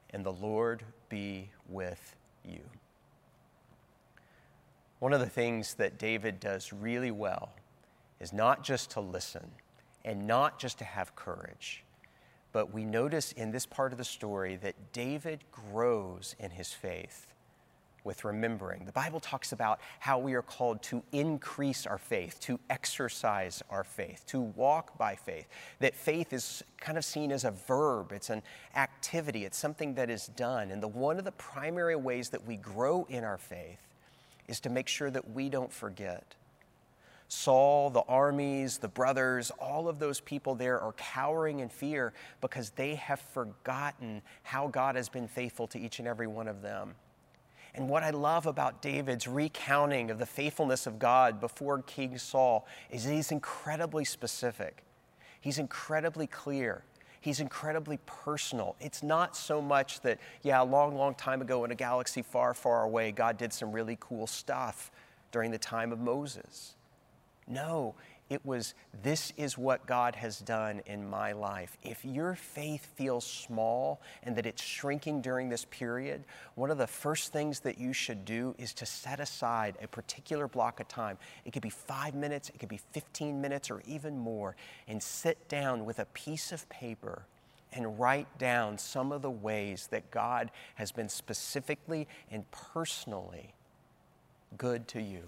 and 0.10 0.26
the 0.26 0.34
Lord 0.34 0.84
be 1.10 1.50
with 1.70 2.16
you. 2.44 2.62
One 4.98 5.14
of 5.14 5.20
the 5.20 5.30
things 5.30 5.76
that 5.76 6.00
David 6.00 6.40
does 6.40 6.74
really 6.74 7.12
well 7.12 7.52
is 8.20 8.34
not 8.34 8.64
just 8.64 8.92
to 8.92 9.00
listen 9.00 9.52
and 10.04 10.26
not 10.26 10.60
just 10.60 10.80
to 10.80 10.86
have 10.86 11.16
courage, 11.16 11.84
but 12.52 12.74
we 12.74 12.84
notice 12.84 13.32
in 13.32 13.52
this 13.52 13.66
part 13.68 13.92
of 13.92 14.00
the 14.00 14.04
story 14.04 14.56
that 14.58 14.92
David 14.92 15.44
grows 15.52 16.36
in 16.40 16.52
his 16.52 16.74
faith 16.74 17.28
with 18.04 18.24
remembering. 18.24 18.86
The 18.86 18.92
Bible 18.92 19.20
talks 19.20 19.52
about 19.52 19.80
how 20.00 20.20
we 20.20 20.34
are 20.34 20.42
called 20.42 20.82
to 20.84 21.04
increase 21.12 21.86
our 21.86 21.98
faith, 21.98 22.40
to 22.42 22.60
exercise 22.70 23.62
our 23.70 23.84
faith, 23.84 24.24
to 24.28 24.42
walk 24.42 24.98
by 24.98 25.16
faith. 25.16 25.48
That 25.80 25.96
faith 25.96 26.34
is 26.34 26.64
kind 26.80 26.98
of 26.98 27.06
seen 27.06 27.32
as 27.32 27.44
a 27.44 27.52
verb, 27.52 28.12
it's 28.12 28.30
an 28.30 28.42
activity, 28.76 29.46
it's 29.46 29.58
something 29.58 29.94
that 29.96 30.10
is 30.10 30.28
done. 30.28 30.72
And 30.72 30.82
the 30.82 30.88
one 30.88 31.18
of 31.18 31.26
the 31.26 31.32
primary 31.34 31.96
ways 31.96 32.30
that 32.30 32.46
we 32.46 32.58
grow 32.58 33.06
in 33.10 33.24
our 33.24 33.38
faith 33.38 33.80
is 34.48 34.60
to 34.62 34.70
make 34.70 34.88
sure 34.88 35.10
that 35.12 35.32
we 35.32 35.50
don't 35.50 35.72
forget. 35.72 36.36
Saul, 37.28 37.90
the 37.90 38.04
armies, 38.10 38.78
the 38.78 38.90
brothers, 38.90 39.52
all 39.52 39.88
of 39.88 40.00
those 40.00 40.20
people 40.20 40.54
there 40.54 40.82
are 40.82 40.92
cowering 40.94 41.60
in 41.60 41.70
fear 41.70 42.12
because 42.42 42.72
they 42.72 42.96
have 42.96 43.22
forgotten 43.22 44.22
how 44.44 44.68
God 44.68 44.96
has 44.96 45.08
been 45.08 45.30
faithful 45.30 45.66
to 45.68 45.80
each 45.80 46.00
and 46.00 46.08
every 46.10 46.28
one 46.28 46.50
of 46.50 46.62
them. 46.62 46.94
And 47.74 47.88
what 47.88 48.04
I 48.04 48.10
love 48.10 48.46
about 48.46 48.82
David's 48.82 49.28
recounting 49.28 50.12
of 50.12 50.20
the 50.20 50.26
faithfulness 50.26 50.88
of 50.88 51.00
God 51.00 51.40
before 51.40 51.82
King 51.82 52.18
Saul 52.18 52.68
is 52.90 53.06
he's 53.06 53.32
incredibly 53.32 54.04
specific. 54.04 54.84
He's 55.40 55.58
incredibly 55.58 56.28
clear. 56.28 56.84
He's 57.22 57.40
incredibly 57.40 57.98
personal. 58.06 58.76
It's 58.80 59.04
not 59.04 59.38
so 59.38 59.62
much 59.62 60.02
that, 60.02 60.20
yeah, 60.42 60.62
a 60.62 60.66
long, 60.66 60.96
long 60.96 61.14
time 61.14 61.42
ago 61.42 61.64
in 61.64 61.72
a 61.72 61.76
galaxy 61.76 62.24
far, 62.24 62.54
far 62.54 62.84
away, 62.84 63.12
God 63.12 63.38
did 63.38 63.54
some 63.54 63.72
really 63.72 63.98
cool 64.00 64.28
stuff 64.28 64.92
during 65.32 65.52
the 65.52 65.60
time 65.60 65.92
of 65.92 66.00
Moses. 66.00 66.76
No, 67.48 67.96
it 68.32 68.46
was, 68.46 68.76
this 69.04 69.34
is 69.36 69.58
what 69.58 69.86
God 69.86 70.16
has 70.16 70.40
done 70.40 70.82
in 70.86 71.06
my 71.06 71.34
life. 71.34 71.76
If 71.84 72.06
your 72.06 72.34
faith 72.34 72.88
feels 72.96 73.26
small 73.26 74.00
and 74.24 74.38
that 74.38 74.46
it's 74.46 74.64
shrinking 74.64 75.20
during 75.20 75.50
this 75.50 75.66
period, 75.70 76.24
one 76.56 76.72
of 76.72 76.78
the 76.78 76.88
first 76.88 77.34
things 77.34 77.60
that 77.60 77.78
you 77.78 77.92
should 77.92 78.24
do 78.24 78.56
is 78.58 78.74
to 78.76 78.86
set 78.86 79.20
aside 79.20 79.76
a 79.84 79.88
particular 79.90 80.48
block 80.48 80.80
of 80.80 80.88
time. 80.88 81.18
It 81.44 81.52
could 81.52 81.62
be 81.62 81.70
five 81.70 82.16
minutes, 82.16 82.48
it 82.48 82.58
could 82.58 82.70
be 82.70 82.80
15 82.94 83.42
minutes, 83.42 83.70
or 83.70 83.82
even 83.86 84.18
more, 84.18 84.56
and 84.88 85.04
sit 85.04 85.50
down 85.50 85.84
with 85.84 86.00
a 86.00 86.06
piece 86.06 86.54
of 86.54 86.70
paper 86.70 87.24
and 87.74 88.00
write 88.00 88.38
down 88.38 88.78
some 88.78 89.12
of 89.12 89.22
the 89.22 89.30
ways 89.30 89.88
that 89.92 90.10
God 90.10 90.52
has 90.76 90.94
been 90.94 91.10
specifically 91.10 92.08
and 92.32 92.50
personally 92.52 93.56
good 94.58 94.88
to 94.88 95.02
you. 95.02 95.24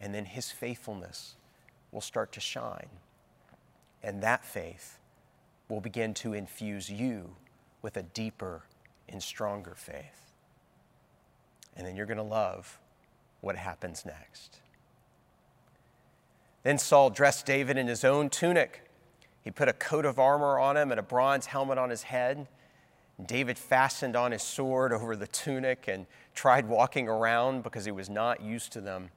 And 0.00 0.14
then 0.14 0.24
his 0.24 0.50
faithfulness 0.50 1.36
will 1.92 2.00
start 2.00 2.32
to 2.32 2.40
shine. 2.40 2.88
And 4.02 4.22
that 4.22 4.44
faith 4.44 4.98
will 5.68 5.80
begin 5.80 6.14
to 6.14 6.32
infuse 6.32 6.90
you 6.90 7.36
with 7.82 7.96
a 7.96 8.02
deeper 8.02 8.62
and 9.08 9.22
stronger 9.22 9.74
faith. 9.74 10.32
And 11.76 11.86
then 11.86 11.96
you're 11.96 12.06
going 12.06 12.16
to 12.18 12.22
love 12.22 12.78
what 13.40 13.56
happens 13.56 14.04
next. 14.04 14.60
Then 16.62 16.78
Saul 16.78 17.10
dressed 17.10 17.46
David 17.46 17.78
in 17.78 17.86
his 17.86 18.04
own 18.04 18.28
tunic. 18.28 18.84
He 19.42 19.50
put 19.50 19.68
a 19.68 19.72
coat 19.72 20.04
of 20.04 20.18
armor 20.18 20.58
on 20.58 20.76
him 20.76 20.90
and 20.90 21.00
a 21.00 21.02
bronze 21.02 21.46
helmet 21.46 21.78
on 21.78 21.88
his 21.90 22.02
head. 22.02 22.46
David 23.24 23.58
fastened 23.58 24.16
on 24.16 24.32
his 24.32 24.42
sword 24.42 24.92
over 24.92 25.16
the 25.16 25.26
tunic 25.26 25.88
and 25.88 26.06
tried 26.34 26.68
walking 26.68 27.08
around 27.08 27.62
because 27.62 27.84
he 27.84 27.90
was 27.90 28.10
not 28.10 28.42
used 28.42 28.72
to 28.72 28.80
them. 28.80 29.10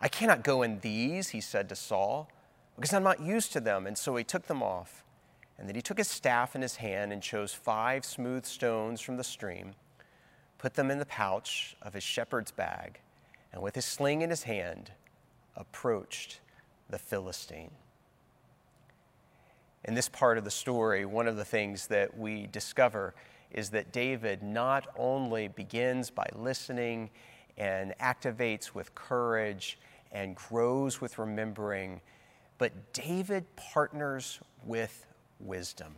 I 0.00 0.08
cannot 0.08 0.42
go 0.42 0.62
in 0.62 0.80
these, 0.80 1.30
he 1.30 1.40
said 1.40 1.68
to 1.68 1.76
Saul, 1.76 2.28
because 2.76 2.94
I'm 2.94 3.02
not 3.02 3.20
used 3.20 3.52
to 3.52 3.60
them. 3.60 3.86
And 3.86 3.98
so 3.98 4.16
he 4.16 4.24
took 4.24 4.46
them 4.46 4.62
off. 4.62 5.04
And 5.58 5.68
then 5.68 5.76
he 5.76 5.82
took 5.82 5.98
his 5.98 6.08
staff 6.08 6.56
in 6.56 6.62
his 6.62 6.76
hand 6.76 7.12
and 7.12 7.22
chose 7.22 7.52
five 7.52 8.04
smooth 8.06 8.46
stones 8.46 9.02
from 9.02 9.18
the 9.18 9.24
stream, 9.24 9.74
put 10.56 10.72
them 10.72 10.90
in 10.90 10.98
the 10.98 11.04
pouch 11.04 11.76
of 11.82 11.92
his 11.92 12.02
shepherd's 12.02 12.50
bag, 12.50 13.00
and 13.52 13.60
with 13.60 13.74
his 13.74 13.84
sling 13.84 14.22
in 14.22 14.30
his 14.30 14.44
hand, 14.44 14.92
approached 15.54 16.40
the 16.88 16.98
Philistine. 16.98 17.72
In 19.84 19.94
this 19.94 20.08
part 20.08 20.38
of 20.38 20.44
the 20.44 20.50
story, 20.50 21.04
one 21.04 21.28
of 21.28 21.36
the 21.36 21.44
things 21.44 21.86
that 21.88 22.16
we 22.16 22.46
discover 22.46 23.14
is 23.50 23.68
that 23.70 23.92
David 23.92 24.42
not 24.42 24.86
only 24.96 25.48
begins 25.48 26.08
by 26.08 26.28
listening 26.34 27.10
and 27.58 27.94
activates 28.00 28.74
with 28.74 28.94
courage 28.94 29.78
and 30.12 30.34
grows 30.36 31.00
with 31.00 31.18
remembering. 31.18 32.00
But 32.58 32.92
David 32.92 33.44
partners 33.56 34.40
with 34.64 35.06
wisdom. 35.38 35.94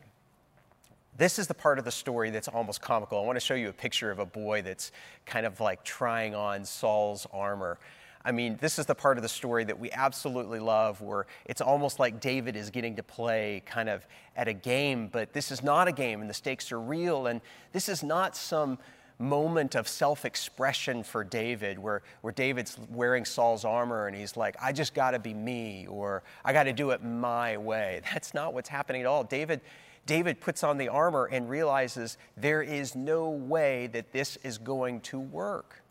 This 1.17 1.39
is 1.39 1.47
the 1.47 1.55
part 1.55 1.79
of 1.79 1.85
the 1.85 1.91
story 1.91 2.31
that's 2.31 2.49
almost 2.49 2.81
comical. 2.81 3.19
I 3.19 3.27
want 3.27 3.37
to 3.37 3.45
show 3.45 3.55
you 3.55 3.69
a 3.69 3.73
picture 3.73 4.11
of 4.11 4.19
a 4.19 4.25
boy 4.25 4.63
that's 4.63 4.93
kind 5.27 5.45
of 5.45 5.61
like 5.61 5.85
trying 5.85 6.35
on 6.35 6.65
Saul's 6.65 7.27
armor. 7.33 7.79
I 8.25 8.33
mean, 8.33 8.57
this 8.61 8.79
is 8.79 8.87
the 8.87 8.95
part 8.95 9.19
of 9.19 9.23
the 9.23 9.29
story 9.29 9.65
that 9.65 9.79
we 9.79 9.91
absolutely 9.91 10.61
love 10.61 11.01
where 11.01 11.27
it's 11.45 11.61
almost 11.61 11.99
like 11.99 12.21
David 12.21 12.57
is 12.57 12.71
getting 12.71 12.97
to 12.97 13.03
play 13.03 13.63
kind 13.67 13.89
of 13.89 14.07
at 14.37 14.49
a 14.49 14.53
game, 14.53 15.09
but 15.09 15.33
this 15.33 15.51
is 15.51 15.63
not 15.63 15.89
a 15.89 15.93
game 15.93 16.21
and 16.21 16.31
the 16.31 16.35
stakes 16.35 16.71
are 16.71 16.81
real. 16.81 17.27
And 17.27 17.41
this 17.73 17.89
is 17.89 18.03
not 18.03 18.37
some 18.37 18.79
moment 19.19 19.75
of 19.75 19.89
self 19.89 20.25
expression 20.25 21.03
for 21.03 21.25
David 21.25 21.79
where, 21.79 22.03
where 22.21 22.33
David's 22.33 22.77
wearing 22.91 23.25
Saul's 23.25 23.65
armor 23.65 24.07
and 24.07 24.17
he's 24.17 24.37
like, 24.37 24.57
I 24.61 24.73
just 24.73 24.95
got 24.95 25.13
to 25.13 25.19
be 25.19 25.35
me 25.35 25.87
or 25.89 26.23
I 26.45 26.53
got 26.53 26.65
to 26.65 26.73
do 26.73 26.91
it 26.91 27.03
my 27.03 27.57
way. 27.57 28.01
That's 28.13 28.35
not 28.35 28.55
what's 28.55 28.69
happening 28.69 29.03
at 29.03 29.07
all. 29.07 29.25
David, 29.25 29.61
David 30.07 30.41
puts 30.41 30.65
on 30.65 30.79
the 30.79 30.89
armor 30.89 31.27
and 31.27 31.49
realizes 31.49 32.19
there 32.37 32.63
is 32.63 32.97
no 32.97 33.31
way 33.31 33.87
that 33.89 34.13
this 34.13 34.37
is 34.43 34.59
going 34.59 35.01
to 35.03 35.19
work. 35.19 35.83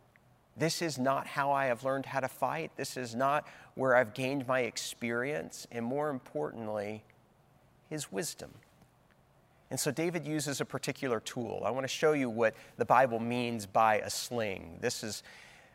This 0.57 0.81
is 0.81 0.99
not 0.99 1.27
how 1.27 1.51
I 1.51 1.67
have 1.67 1.83
learned 1.83 2.05
how 2.05 2.19
to 2.19 2.27
fight. 2.27 2.71
This 2.75 2.97
is 2.97 3.15
not 3.15 3.47
where 3.75 3.95
I've 3.95 4.13
gained 4.13 4.47
my 4.47 4.61
experience. 4.61 5.65
And 5.71 5.85
more 5.85 6.09
importantly, 6.09 7.03
his 7.89 8.11
wisdom. 8.11 8.51
And 9.71 9.79
so 9.79 9.89
David 9.89 10.27
uses 10.27 10.59
a 10.59 10.65
particular 10.65 11.21
tool. 11.21 11.63
I 11.65 11.71
want 11.71 11.85
to 11.85 11.87
show 11.87 12.11
you 12.11 12.29
what 12.29 12.53
the 12.75 12.83
Bible 12.83 13.19
means 13.19 13.65
by 13.65 13.99
a 13.99 14.09
sling. 14.09 14.77
This 14.81 15.01
is 15.01 15.23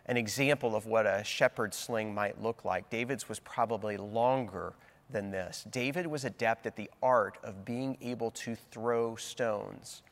an 0.05 0.19
example 0.19 0.77
of 0.77 0.85
what 0.85 1.07
a 1.07 1.25
shepherd's 1.25 1.79
sling 1.79 2.15
might 2.15 2.41
look 2.41 2.65
like. 2.65 2.91
David's 2.91 3.27
was 3.27 3.41
probably 3.41 3.97
longer 3.97 4.75
than 5.09 5.31
this. 5.31 5.65
David 5.71 6.07
was 6.07 6.27
adept 6.27 6.67
at 6.67 6.77
the 6.77 6.91
art 7.03 7.39
of 7.43 7.65
being 7.65 7.97
able 8.03 8.31
to 8.33 8.55
throw 8.55 9.17
stones. 9.17 10.03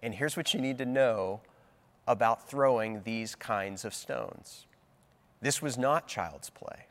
And 0.00 0.14
here's 0.14 0.36
what 0.36 0.52
you 0.52 0.60
need 0.60 0.76
to 0.78 0.86
know 0.86 1.40
about 2.06 2.46
throwing 2.46 3.02
these 3.04 3.34
kinds 3.34 3.86
of 3.86 3.94
stones 3.94 4.66
this 5.40 5.60
was 5.62 5.76
not 5.76 6.06
child's 6.06 6.50
play 6.50 6.86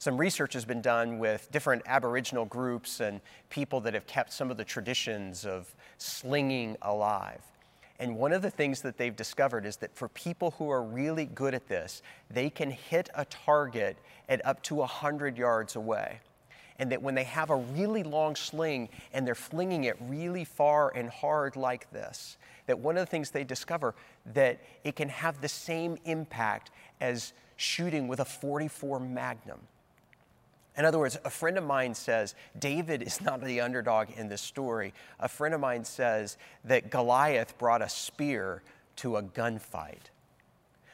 some 0.00 0.16
research 0.16 0.54
has 0.54 0.64
been 0.64 0.80
done 0.80 1.18
with 1.18 1.50
different 1.52 1.82
Aboriginal 1.84 2.46
groups 2.46 3.00
and 3.00 3.20
people 3.50 3.82
that 3.82 3.92
have 3.92 4.06
kept 4.06 4.32
some 4.32 4.50
of 4.50 4.56
the 4.56 4.64
traditions 4.64 5.44
of 5.44 5.74
slinging 5.98 6.74
alive. 6.80 7.42
And 7.98 8.16
one 8.16 8.32
of 8.32 8.40
the 8.40 8.50
things 8.50 8.80
that 8.80 8.96
they've 8.96 9.14
discovered 9.14 9.66
is 9.66 9.76
that 9.76 9.94
for 9.94 10.08
people 10.08 10.52
who 10.52 10.70
are 10.70 10.82
really 10.82 11.26
good 11.26 11.52
at 11.52 11.68
this, 11.68 12.00
they 12.30 12.48
can 12.48 12.70
hit 12.70 13.10
a 13.14 13.26
target 13.26 13.98
at 14.26 14.44
up 14.46 14.62
to 14.64 14.76
100 14.76 15.36
yards 15.36 15.76
away. 15.76 16.20
and 16.78 16.90
that 16.90 17.02
when 17.02 17.14
they 17.14 17.24
have 17.24 17.50
a 17.50 17.56
really 17.56 18.02
long 18.02 18.34
sling 18.34 18.88
and 19.12 19.26
they're 19.26 19.34
flinging 19.34 19.84
it 19.84 19.98
really 20.00 20.46
far 20.46 20.90
and 20.96 21.10
hard 21.10 21.54
like 21.54 21.90
this, 21.92 22.38
that 22.64 22.78
one 22.78 22.96
of 22.96 23.02
the 23.02 23.10
things 23.10 23.30
they 23.30 23.44
discover 23.44 23.94
that 24.32 24.58
it 24.82 24.96
can 24.96 25.10
have 25.10 25.42
the 25.42 25.48
same 25.48 25.98
impact 26.06 26.70
as 27.02 27.34
shooting 27.56 28.08
with 28.08 28.20
a 28.20 28.24
44 28.24 28.98
Magnum. 28.98 29.60
In 30.76 30.84
other 30.84 30.98
words, 30.98 31.18
a 31.24 31.30
friend 31.30 31.58
of 31.58 31.64
mine 31.64 31.94
says 31.94 32.34
David 32.58 33.02
is 33.02 33.20
not 33.20 33.42
the 33.42 33.60
underdog 33.60 34.08
in 34.16 34.28
this 34.28 34.40
story. 34.40 34.94
A 35.18 35.28
friend 35.28 35.54
of 35.54 35.60
mine 35.60 35.84
says 35.84 36.38
that 36.64 36.90
Goliath 36.90 37.58
brought 37.58 37.82
a 37.82 37.88
spear 37.88 38.62
to 38.96 39.16
a 39.16 39.22
gunfight. 39.22 40.10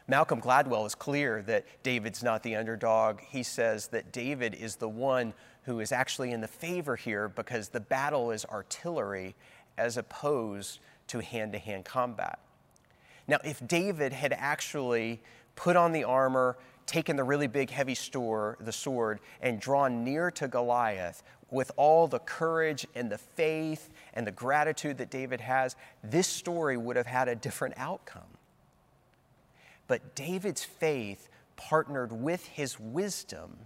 Malcolm 0.09 0.41
Gladwell 0.41 0.87
is 0.87 0.95
clear 0.95 1.43
that 1.43 1.65
David's 1.83 2.23
not 2.23 2.43
the 2.43 2.57
underdog. 2.57 3.21
He 3.21 3.43
says 3.43 3.89
that 3.89 4.13
David 4.13 4.55
is 4.55 4.77
the 4.77 4.89
one 4.89 5.35
who 5.65 5.81
is 5.81 5.91
actually 5.91 6.31
in 6.31 6.41
the 6.41 6.49
favor 6.49 6.95
here 6.95 7.29
because 7.29 7.69
the 7.69 7.81
battle 7.81 8.31
is 8.31 8.45
artillery 8.45 9.35
as 9.77 9.97
opposed 9.97 10.79
to 11.09 11.21
hand 11.21 11.53
to 11.53 11.59
hand 11.59 11.85
combat. 11.85 12.39
Now, 13.27 13.39
if 13.45 13.67
David 13.67 14.13
had 14.13 14.33
actually 14.33 15.21
put 15.57 15.75
on 15.75 15.91
the 15.91 16.05
armor, 16.05 16.57
taken 16.87 17.17
the 17.17 17.25
really 17.25 17.47
big, 17.47 17.71
heavy 17.71 17.95
store, 17.95 18.57
the 18.61 18.73
sword, 18.73 19.21
and 19.41 19.61
drawn 19.61 20.05
near 20.05 20.31
to 20.31 20.49
Goliath 20.49 21.23
with 21.51 21.71
all 21.77 22.09
the 22.09 22.19
courage 22.21 22.87
and 22.95 23.11
the 23.11 23.19
faith 23.19 23.91
and 24.15 24.27
the 24.27 24.33
gratitude 24.33 24.99
that 24.99 25.11
David 25.11 25.41
has, 25.41 25.77
this 26.03 26.27
story 26.27 26.77
would 26.77 26.97
have 26.97 27.07
had 27.07 27.29
a 27.29 27.35
different 27.35 27.75
outcome. 27.77 28.23
But 29.87 30.15
David's 30.15 30.65
faith 30.65 31.29
partnered 31.57 32.13
with 32.13 32.47
his 32.47 32.79
wisdom 32.81 33.57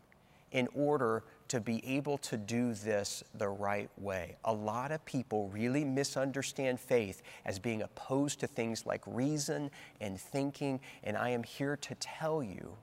in 0.53 0.69
order 0.75 1.25
to 1.49 1.61
be 1.61 1.85
able 1.85 2.19
to 2.19 2.37
do 2.37 2.75
this 2.75 3.25
the 3.35 3.49
right 3.49 3.91
way. 3.99 4.37
A 4.45 4.53
lot 4.53 4.93
of 4.93 5.05
people 5.05 5.49
really 5.49 5.85
misunderstand 5.85 6.79
faith 6.79 7.23
as 7.45 7.59
being 7.59 7.83
opposed 7.83 8.41
to 8.41 8.47
things 8.47 8.87
like 8.87 9.03
reason 9.07 9.71
and 10.01 10.21
thinking, 10.21 10.81
and 11.03 11.17
I 11.17 11.31
am 11.31 11.43
here 11.43 11.77
to 11.77 11.95
tell 11.97 12.43
you 12.43 12.77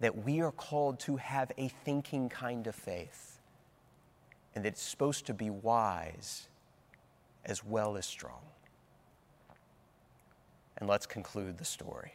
that 0.00 0.24
we 0.24 0.40
are 0.40 0.52
called 0.52 1.00
to 1.00 1.16
have 1.16 1.50
a 1.58 1.68
thinking 1.68 2.28
kind 2.28 2.66
of 2.66 2.74
faith, 2.74 3.38
and 4.54 4.64
that 4.64 4.70
it's 4.70 4.82
supposed 4.82 5.26
to 5.26 5.34
be 5.34 5.50
wise 5.50 6.48
as 7.44 7.64
well 7.64 7.96
as 7.96 8.06
strong. 8.06 8.40
And 10.76 10.88
let's 10.88 11.06
conclude 11.06 11.58
the 11.58 11.64
story. 11.64 12.12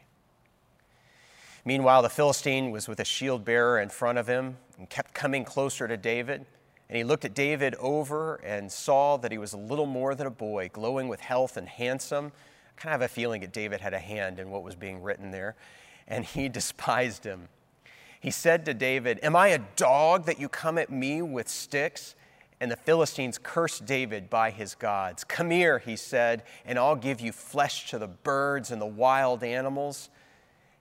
Meanwhile, 1.64 2.02
the 2.02 2.10
Philistine 2.10 2.70
was 2.70 2.88
with 2.88 3.00
a 3.00 3.04
shield 3.04 3.44
bearer 3.44 3.80
in 3.80 3.88
front 3.88 4.18
of 4.18 4.26
him 4.26 4.56
and 4.78 4.88
kept 4.88 5.14
coming 5.14 5.44
closer 5.44 5.88
to 5.88 5.96
David. 5.96 6.44
And 6.88 6.96
he 6.96 7.04
looked 7.04 7.24
at 7.24 7.34
David 7.34 7.74
over 7.76 8.36
and 8.36 8.70
saw 8.70 9.16
that 9.16 9.32
he 9.32 9.38
was 9.38 9.54
a 9.54 9.58
little 9.58 9.86
more 9.86 10.14
than 10.14 10.26
a 10.26 10.30
boy, 10.30 10.70
glowing 10.72 11.08
with 11.08 11.20
health 11.20 11.56
and 11.56 11.66
handsome. 11.66 12.32
I 12.76 12.80
kind 12.80 12.94
of 12.94 13.00
have 13.00 13.10
a 13.10 13.12
feeling 13.12 13.40
that 13.40 13.52
David 13.52 13.80
had 13.80 13.94
a 13.94 13.98
hand 13.98 14.38
in 14.38 14.50
what 14.50 14.62
was 14.62 14.74
being 14.74 15.02
written 15.02 15.30
there. 15.30 15.56
And 16.06 16.24
he 16.24 16.48
despised 16.50 17.24
him. 17.24 17.48
He 18.24 18.30
said 18.30 18.64
to 18.64 18.72
David, 18.72 19.20
Am 19.22 19.36
I 19.36 19.48
a 19.48 19.58
dog 19.76 20.24
that 20.24 20.40
you 20.40 20.48
come 20.48 20.78
at 20.78 20.88
me 20.88 21.20
with 21.20 21.46
sticks? 21.46 22.14
And 22.58 22.70
the 22.70 22.76
Philistines 22.76 23.38
cursed 23.42 23.84
David 23.84 24.30
by 24.30 24.50
his 24.50 24.74
gods. 24.74 25.24
Come 25.24 25.50
here, 25.50 25.78
he 25.78 25.94
said, 25.94 26.42
and 26.64 26.78
I'll 26.78 26.96
give 26.96 27.20
you 27.20 27.32
flesh 27.32 27.90
to 27.90 27.98
the 27.98 28.06
birds 28.08 28.70
and 28.70 28.80
the 28.80 28.86
wild 28.86 29.44
animals. 29.44 30.08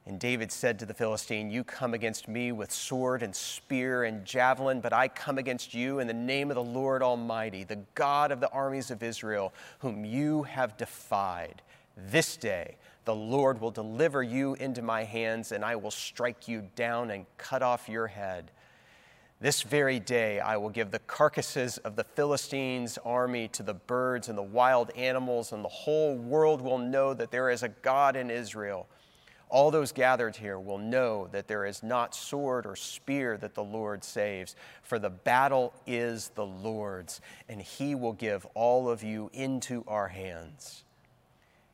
And 0.06 0.21
David 0.21 0.53
said 0.53 0.79
to 0.79 0.86
the 0.86 0.93
Philistine, 0.93 1.51
You 1.51 1.65
come 1.65 1.93
against 1.93 2.29
me 2.29 2.53
with 2.53 2.71
sword 2.71 3.21
and 3.21 3.36
spear 3.36 4.06
and 4.06 4.23
javelin, 4.23 4.79
but 4.79 4.93
I 4.93 5.10
come 5.10 5.38
against 5.38 5.73
you 5.73 5.99
in 5.99 6.08
the 6.08 6.13
name 6.13 6.49
of 6.49 6.56
the 6.56 6.63
Lord 6.63 7.03
Almighty, 7.03 7.65
the 7.65 7.79
God 7.93 8.32
of 8.32 8.39
the 8.39 8.51
armies 8.51 8.89
of 8.89 9.03
Israel, 9.03 9.53
whom 9.79 10.06
you 10.06 10.43
have 10.43 10.77
defied. 10.77 11.62
This 11.97 12.38
day 12.38 12.77
the 13.05 13.15
Lord 13.15 13.59
will 13.59 13.71
deliver 13.71 14.23
you 14.23 14.55
into 14.55 14.81
my 14.81 15.03
hands, 15.03 15.51
and 15.51 15.63
I 15.63 15.75
will 15.75 15.91
strike 15.91 16.47
you 16.47 16.69
down 16.75 17.11
and 17.11 17.25
cut 17.37 17.61
off 17.61 17.89
your 17.89 18.07
head. 18.07 18.51
This 19.39 19.61
very 19.61 19.99
day 19.99 20.39
I 20.39 20.57
will 20.57 20.69
give 20.69 20.91
the 20.91 20.99
carcasses 20.99 21.77
of 21.79 21.95
the 21.95 22.03
Philistines' 22.03 22.97
army 23.03 23.47
to 23.49 23.63
the 23.63 23.73
birds 23.73 24.29
and 24.29 24.37
the 24.37 24.41
wild 24.41 24.91
animals, 24.95 25.51
and 25.51 25.63
the 25.63 25.69
whole 25.69 26.15
world 26.15 26.61
will 26.61 26.77
know 26.77 27.13
that 27.13 27.31
there 27.31 27.49
is 27.49 27.63
a 27.63 27.69
God 27.69 28.15
in 28.15 28.31
Israel 28.31 28.87
all 29.53 29.69
those 29.69 29.91
gathered 29.91 30.35
here 30.35 30.59
will 30.59 30.79
know 30.79 31.27
that 31.31 31.47
there 31.47 31.63
is 31.63 31.83
not 31.83 32.15
sword 32.15 32.65
or 32.65 32.75
spear 32.75 33.37
that 33.37 33.53
the 33.53 33.63
Lord 33.63 34.03
saves, 34.03 34.55
for 34.81 34.97
the 34.97 35.11
battle 35.11 35.75
is 35.85 36.29
the 36.29 36.45
Lord's, 36.45 37.21
and 37.47 37.61
he 37.61 37.93
will 37.93 38.13
give 38.13 38.47
all 38.55 38.89
of 38.89 39.03
you 39.03 39.29
into 39.31 39.83
our 39.87 40.07
hands. 40.07 40.83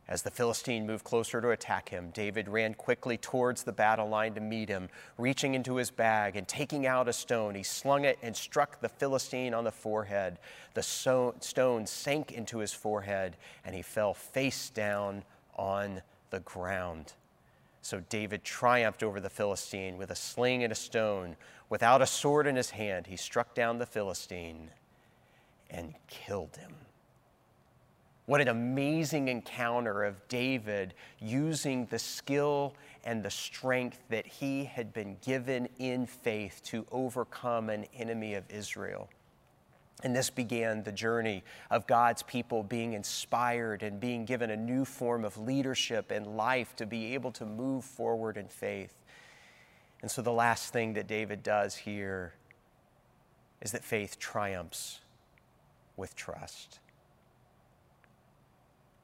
As 0.10 0.24
the 0.24 0.32
Philistine 0.32 0.88
moved 0.88 1.04
closer 1.04 1.40
to 1.40 1.52
attack 1.52 1.90
him, 1.90 2.10
David 2.10 2.50
ran 2.50 2.74
quickly 2.74 3.16
towards 3.16 3.62
the 3.62 3.72
battle 3.72 4.10
line 4.10 4.34
to 4.34 4.42
meet 4.42 4.68
him. 4.68 4.90
Reaching 5.20 5.54
into 5.54 5.76
his 5.76 5.92
bag 5.92 6.36
and 6.36 6.48
taking 6.48 6.88
out 6.88 7.08
a 7.08 7.14
stone, 7.14 7.54
he 7.54 7.62
slung 7.62 8.06
it 8.06 8.18
and 8.24 8.36
struck 8.36 8.82
the 8.82 8.90
Philistine 8.90 9.54
on 9.54 9.66
the 9.66 9.72
forehead. 9.72 10.40
The 10.74 10.82
stone 10.82 11.86
sank 11.86 12.32
into 12.32 12.58
his 12.58 12.74
forehead, 12.74 13.38
and 13.64 13.76
he 13.76 13.84
fell 13.84 14.16
face 14.16 14.72
down 14.72 15.24
on 15.56 16.02
the 16.32 16.40
ground. 16.40 17.14
So 17.84 18.00
David 18.10 18.44
triumphed 18.44 19.04
over 19.04 19.20
the 19.20 19.30
Philistine 19.30 20.00
with 20.00 20.10
a 20.10 20.16
sling 20.16 20.64
and 20.64 20.74
a 20.74 20.76
stone. 20.76 21.36
Without 21.70 22.02
a 22.02 22.08
sword 22.08 22.48
in 22.48 22.56
his 22.56 22.72
hand, 22.72 23.06
he 23.06 23.16
struck 23.16 23.54
down 23.54 23.78
the 23.78 23.86
Philistine 23.86 24.72
and 25.70 25.94
killed 26.08 26.58
him. 26.58 26.74
What 28.30 28.42
an 28.42 28.48
amazing 28.50 29.28
encounter 29.28 30.04
of 30.04 30.28
David 30.28 30.94
using 31.20 31.88
the 31.88 31.98
skill 31.98 32.76
and 33.04 33.24
the 33.24 33.32
strength 33.32 34.04
that 34.10 34.28
he 34.28 34.66
had 34.66 34.94
been 34.94 35.18
given 35.26 35.68
in 35.80 36.06
faith 36.06 36.62
to 36.66 36.86
overcome 36.92 37.72
an 37.72 37.88
enemy 37.98 38.36
of 38.36 38.44
Israel. 38.52 39.10
And 40.04 40.16
this 40.16 40.30
began 40.30 40.84
the 40.84 40.92
journey 40.92 41.44
of 41.72 41.88
God's 41.88 42.22
people 42.22 42.62
being 42.62 42.94
inspired 42.94 43.82
and 43.82 44.00
being 44.00 44.26
given 44.26 44.52
a 44.52 44.58
new 44.58 44.86
form 44.86 45.26
of 45.26 45.36
leadership 45.40 46.12
and 46.12 46.38
life 46.38 46.76
to 46.76 46.86
be 46.86 47.16
able 47.16 47.32
to 47.32 47.48
move 47.48 47.84
forward 47.84 48.38
in 48.38 48.48
faith. 48.48 48.94
And 50.04 50.12
so 50.12 50.22
the 50.22 50.32
last 50.32 50.72
thing 50.72 50.94
that 50.94 51.08
David 51.08 51.42
does 51.42 51.78
here 51.78 52.36
is 53.60 53.72
that 53.72 53.84
faith 53.84 54.20
triumphs 54.20 55.00
with 55.98 56.16
trust. 56.16 56.78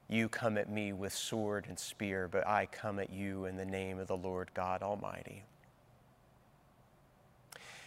You 0.08 0.28
come 0.28 0.56
at 0.56 0.70
me 0.70 0.92
with 0.92 1.12
sword 1.12 1.66
and 1.68 1.76
spear, 1.76 2.28
but 2.28 2.46
I 2.46 2.66
come 2.66 3.00
at 3.00 3.10
you 3.10 3.46
in 3.46 3.56
the 3.56 3.64
name 3.64 3.98
of 3.98 4.06
the 4.06 4.16
Lord 4.16 4.50
God 4.54 4.82
Almighty. 4.82 5.42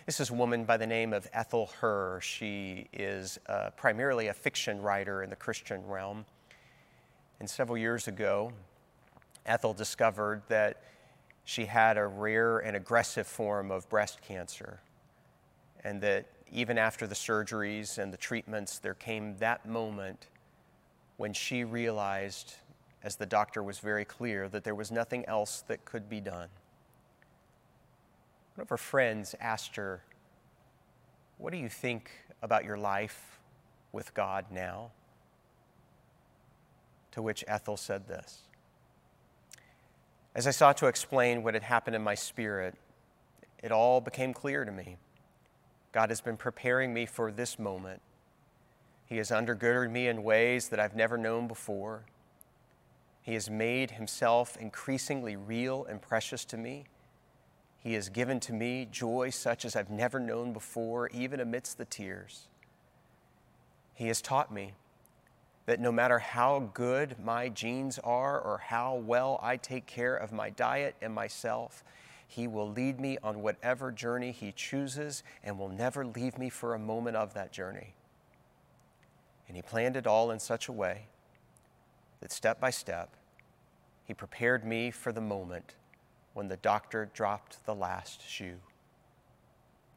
This 0.05 0.19
is 0.19 0.29
a 0.29 0.33
woman 0.33 0.65
by 0.65 0.75
the 0.75 0.87
name 0.87 1.13
of 1.13 1.29
Ethel 1.31 1.69
Herr. 1.79 2.19
She 2.21 2.87
is 2.91 3.39
uh, 3.47 3.69
primarily 3.77 4.27
a 4.27 4.33
fiction 4.33 4.81
writer 4.81 5.23
in 5.23 5.29
the 5.29 5.35
Christian 5.35 5.85
realm. 5.85 6.25
And 7.39 7.49
several 7.49 7.77
years 7.77 8.09
ago, 8.09 8.51
Ethel 9.45 9.73
discovered 9.73 10.41
that 10.49 10.81
she 11.45 11.65
had 11.67 11.97
a 11.97 12.05
rare 12.05 12.59
and 12.59 12.75
aggressive 12.75 13.27
form 13.27 13.71
of 13.71 13.87
breast 13.87 14.21
cancer, 14.21 14.81
and 15.85 16.01
that 16.01 16.25
even 16.51 16.77
after 16.77 17.07
the 17.07 17.15
surgeries 17.15 17.97
and 17.97 18.11
the 18.11 18.17
treatments, 18.17 18.79
there 18.79 18.95
came 18.95 19.37
that 19.37 19.65
moment 19.65 20.27
when 21.19 21.33
she 21.33 21.65
realized, 21.65 22.53
as 23.03 23.17
the 23.17 23.25
doctor 23.25 23.61
was 23.61 23.79
very 23.79 24.05
clear, 24.05 24.47
that 24.47 24.63
there 24.63 24.73
was 24.73 24.89
nothing 24.89 25.25
else 25.25 25.65
that 25.67 25.83
could 25.83 26.07
be 26.07 26.21
done. 26.21 26.47
One 28.55 28.61
of 28.61 28.69
her 28.69 28.77
friends 28.77 29.35
asked 29.41 29.75
her, 29.75 30.01
What 31.37 31.51
do 31.51 31.59
you 31.59 31.67
think 31.67 32.09
about 32.41 32.63
your 32.63 32.77
life 32.77 33.37
with 33.91 34.13
God 34.13 34.45
now? 34.49 34.91
To 37.11 37.21
which 37.21 37.43
Ethel 37.49 37.75
said 37.75 38.07
this 38.07 38.43
As 40.33 40.47
I 40.47 40.51
sought 40.51 40.77
to 40.77 40.87
explain 40.87 41.43
what 41.43 41.53
had 41.53 41.63
happened 41.63 41.97
in 41.97 42.01
my 42.01 42.15
spirit, 42.15 42.75
it 43.61 43.73
all 43.73 43.99
became 43.99 44.33
clear 44.33 44.63
to 44.63 44.71
me. 44.71 44.95
God 45.91 46.11
has 46.11 46.21
been 46.21 46.37
preparing 46.37 46.93
me 46.93 47.05
for 47.05 47.29
this 47.29 47.59
moment. 47.59 48.01
He 49.09 49.17
has 49.17 49.31
undergirded 49.31 49.89
me 49.89 50.07
in 50.07 50.23
ways 50.23 50.69
that 50.69 50.79
I've 50.79 50.95
never 50.95 51.17
known 51.17 51.47
before. 51.47 52.03
He 53.23 53.33
has 53.33 53.49
made 53.49 53.91
himself 53.91 54.55
increasingly 54.55 55.35
real 55.35 55.83
and 55.85 55.99
precious 55.99 56.45
to 56.45 56.57
me. 56.57 56.85
He 57.79 57.93
has 57.93 58.09
given 58.09 58.39
to 58.41 58.53
me 58.53 58.87
joy 58.91 59.31
such 59.31 59.65
as 59.65 59.75
I've 59.75 59.89
never 59.89 60.19
known 60.19 60.53
before, 60.53 61.07
even 61.09 61.39
amidst 61.39 61.79
the 61.79 61.85
tears. 61.85 62.47
He 63.95 64.07
has 64.07 64.21
taught 64.21 64.53
me 64.53 64.73
that 65.65 65.79
no 65.79 65.91
matter 65.91 66.19
how 66.19 66.69
good 66.75 67.15
my 67.23 67.49
genes 67.49 67.97
are 68.03 68.39
or 68.39 68.59
how 68.59 68.95
well 68.95 69.39
I 69.41 69.57
take 69.57 69.87
care 69.87 70.15
of 70.15 70.31
my 70.31 70.51
diet 70.51 70.95
and 71.01 71.13
myself, 71.15 71.83
He 72.27 72.47
will 72.47 72.69
lead 72.69 72.99
me 72.99 73.17
on 73.23 73.41
whatever 73.41 73.91
journey 73.91 74.31
He 74.31 74.51
chooses 74.51 75.23
and 75.43 75.57
will 75.57 75.69
never 75.69 76.05
leave 76.05 76.37
me 76.37 76.49
for 76.49 76.75
a 76.75 76.79
moment 76.79 77.17
of 77.17 77.33
that 77.33 77.51
journey. 77.51 77.95
And 79.49 79.57
He 79.57 79.61
planned 79.61 79.97
it 79.97 80.07
all 80.07 80.31
in 80.31 80.39
such 80.39 80.69
a 80.69 80.71
way 80.71 81.07
that 82.21 82.31
step 82.31 82.61
by 82.61 82.69
step, 82.69 83.09
He 84.05 84.13
prepared 84.13 84.63
me 84.63 84.91
for 84.91 85.11
the 85.11 85.19
moment 85.19 85.75
when 86.33 86.47
the 86.47 86.57
doctor 86.57 87.09
dropped 87.13 87.65
the 87.65 87.75
last 87.75 88.25
shoe. 88.25 88.59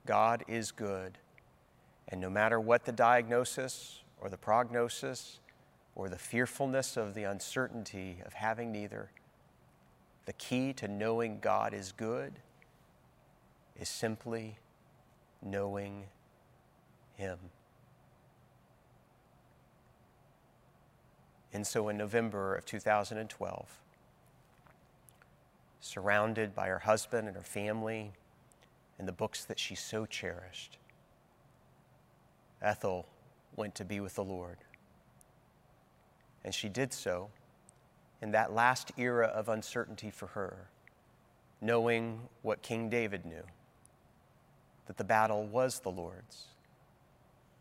God 0.07 0.43
is 0.49 0.73
good, 0.73 1.19
and 2.09 2.21
no 2.21 2.29
matter 2.29 2.59
what 2.59 2.85
the 2.85 2.93
diagnosis 2.93 4.01
or 4.21 4.29
the 4.29 4.37
prognosis 4.37 5.39
or 5.95 6.09
the 6.09 6.19
fearfulness 6.19 6.97
of 6.97 7.15
the 7.15 7.25
uncertainty 7.25 8.17
of 8.25 8.33
having 8.33 8.73
neither, 8.73 9.11
the 10.25 10.33
key 10.33 10.73
to 10.73 10.89
knowing 10.89 11.39
God 11.41 11.75
is 11.75 11.93
good 11.93 12.33
is 13.79 13.89
simply 13.89 14.57
knowing 15.43 16.05
Him. 17.15 17.39
And 21.53 21.67
so 21.67 21.89
in 21.89 21.97
November 21.97 22.55
of 22.55 22.65
2012, 22.65 23.79
surrounded 25.81 26.55
by 26.55 26.69
her 26.69 26.79
husband 26.79 27.29
and 27.29 27.37
her 27.37 27.43
family 27.43 28.13
and 28.99 29.07
the 29.07 29.13
books 29.13 29.45
that 29.45 29.59
she 29.59 29.75
so 29.75 30.07
cherished, 30.07 30.79
Ethel 32.63 33.07
went 33.57 33.75
to 33.75 33.85
be 33.85 34.01
with 34.01 34.15
the 34.15 34.25
Lord. 34.25 34.59
And 36.45 36.55
she 36.55 36.69
did 36.69 36.93
so 36.93 37.31
in 38.23 38.31
that 38.31 38.53
last 38.53 38.93
era 38.97 39.27
of 39.27 39.49
uncertainty 39.49 40.11
for 40.11 40.29
her, 40.29 40.69
knowing 41.61 42.21
what 42.43 42.63
King 42.63 42.89
David 42.89 43.27
knew 43.27 43.43
that 44.87 44.97
the 44.97 45.05
battle 45.05 45.47
was 45.47 45.81
the 45.81 45.91
Lord's, 45.91 46.47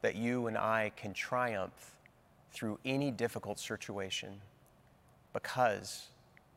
that 0.01 0.15
you 0.15 0.47
and 0.47 0.57
I 0.57 0.91
can 0.95 1.13
triumph 1.13 1.95
through 2.51 2.79
any 2.85 3.11
difficult 3.11 3.59
situation 3.59 4.41
because 5.33 6.09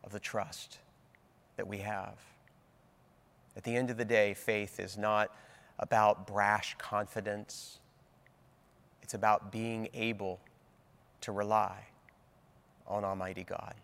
of 0.03 0.13
the 0.13 0.21
trust 0.21 0.79
that 1.57 1.67
we 1.67 1.79
have. 1.79 2.19
At 3.57 3.63
the 3.63 3.77
end 3.77 3.91
of 3.91 3.97
the 3.97 4.05
day, 4.05 4.35
faith 4.35 4.81
is 4.81 4.99
not 4.99 5.31
about 5.79 6.27
brash 6.27 6.75
confidence, 6.79 7.79
it's 9.03 9.15
about 9.15 9.53
being 9.53 9.89
able 9.95 10.41
to 11.21 11.33
rely 11.33 11.87
on 12.87 13.05
Almighty 13.05 13.45
God. 13.45 13.75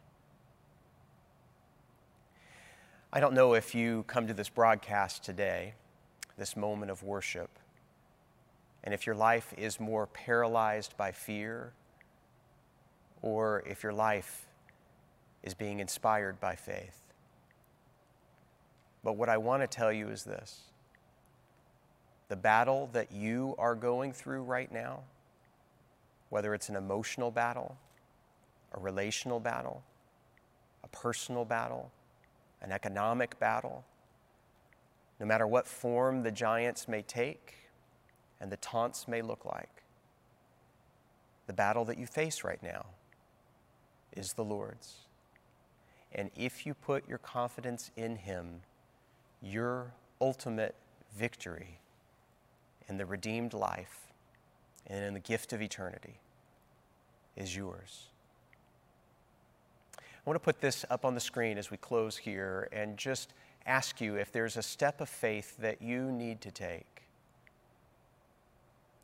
I 3.12 3.20
don't 3.20 3.34
know 3.34 3.54
if 3.54 3.74
you 3.74 4.04
come 4.06 4.26
to 4.28 4.34
this 4.34 4.48
broadcast 4.48 5.24
today, 5.24 5.74
this 6.36 6.56
moment 6.56 6.90
of 6.90 7.02
worship, 7.02 7.50
and 8.84 8.94
if 8.94 9.04
your 9.04 9.16
life 9.16 9.52
is 9.56 9.80
more 9.80 10.06
paralyzed 10.06 10.96
by 10.96 11.12
fear 11.12 11.72
or 13.22 13.62
if 13.66 13.82
your 13.82 13.92
life 13.92 14.46
is 15.42 15.54
being 15.54 15.80
inspired 15.80 16.40
by 16.40 16.54
faith. 16.54 17.00
But 19.02 19.16
what 19.16 19.28
I 19.28 19.38
want 19.38 19.62
to 19.62 19.66
tell 19.66 19.92
you 19.92 20.08
is 20.08 20.24
this 20.24 20.60
the 22.28 22.36
battle 22.36 22.88
that 22.92 23.10
you 23.10 23.56
are 23.58 23.74
going 23.74 24.12
through 24.12 24.42
right 24.42 24.70
now, 24.70 25.00
whether 26.28 26.54
it's 26.54 26.68
an 26.68 26.76
emotional 26.76 27.30
battle, 27.30 27.76
a 28.72 28.78
relational 28.78 29.40
battle, 29.40 29.82
a 30.84 30.88
personal 30.88 31.44
battle, 31.44 31.90
an 32.62 32.70
economic 32.70 33.38
battle, 33.40 33.84
no 35.18 35.26
matter 35.26 35.46
what 35.46 35.66
form 35.66 36.22
the 36.22 36.30
giants 36.30 36.86
may 36.86 37.02
take 37.02 37.54
and 38.40 38.52
the 38.52 38.56
taunts 38.58 39.08
may 39.08 39.22
look 39.22 39.44
like, 39.44 39.82
the 41.46 41.52
battle 41.52 41.84
that 41.84 41.98
you 41.98 42.06
face 42.06 42.44
right 42.44 42.62
now 42.62 42.86
is 44.16 44.32
the 44.34 44.44
Lord's. 44.44 44.94
And 46.12 46.30
if 46.36 46.66
you 46.66 46.74
put 46.74 47.08
your 47.08 47.18
confidence 47.18 47.90
in 47.96 48.16
Him, 48.16 48.62
your 49.42 49.92
ultimate 50.20 50.74
victory 51.16 51.78
in 52.88 52.96
the 52.96 53.06
redeemed 53.06 53.54
life 53.54 54.08
and 54.86 55.04
in 55.04 55.14
the 55.14 55.20
gift 55.20 55.52
of 55.52 55.62
eternity 55.62 56.20
is 57.36 57.56
yours. 57.56 58.06
I 59.98 60.02
want 60.26 60.34
to 60.34 60.44
put 60.44 60.60
this 60.60 60.84
up 60.90 61.04
on 61.04 61.14
the 61.14 61.20
screen 61.20 61.56
as 61.56 61.70
we 61.70 61.76
close 61.76 62.16
here 62.16 62.68
and 62.72 62.96
just 62.96 63.32
ask 63.64 64.00
you 64.00 64.16
if 64.16 64.32
there's 64.32 64.56
a 64.56 64.62
step 64.62 65.00
of 65.00 65.08
faith 65.08 65.56
that 65.58 65.80
you 65.80 66.10
need 66.10 66.40
to 66.42 66.50
take. 66.50 67.02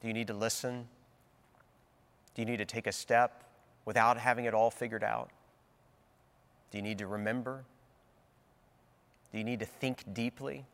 Do 0.01 0.09
you 0.09 0.14
need 0.14 0.27
to 0.27 0.35
listen? 0.35 0.88
Do 2.35 2.42
you 2.42 2.47
need 2.47 2.59
to 2.59 2.66
take 2.66 2.87
a 2.87 2.92
step 2.92 3.45
without 3.87 4.18
having 4.18 4.44
it 4.44 4.53
all 4.53 4.70
figured 4.70 5.03
out? 5.03 5.31
Do 6.70 6.77
you 6.77 6.83
need 6.83 6.99
to 6.99 7.07
remember? 7.07 7.64
Do 9.33 9.38
you 9.38 9.44
need 9.44 9.61
to 9.61 9.66
think 9.66 10.03
deeply? 10.12 10.66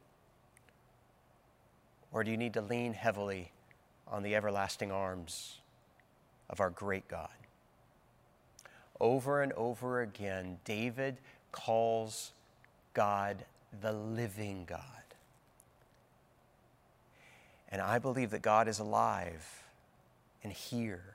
Or 2.10 2.24
do 2.24 2.30
you 2.30 2.36
need 2.36 2.54
to 2.54 2.60
lean 2.60 2.94
heavily 2.94 3.52
on 4.08 4.22
the 4.22 4.34
everlasting 4.34 4.90
arms 4.90 5.60
of 6.50 6.60
our 6.60 6.70
great 6.70 7.06
God? 7.06 7.28
Over 9.00 9.42
and 9.42 9.52
over 9.52 10.00
again, 10.00 10.58
David 10.64 11.18
calls 11.50 12.32
God 12.94 13.44
the 13.80 13.92
living 13.92 14.64
God. 14.66 14.80
And 17.70 17.80
I 17.80 17.98
believe 17.98 18.30
that 18.30 18.42
God 18.42 18.68
is 18.68 18.78
alive 18.78 19.64
and 20.44 20.52
here 20.52 21.14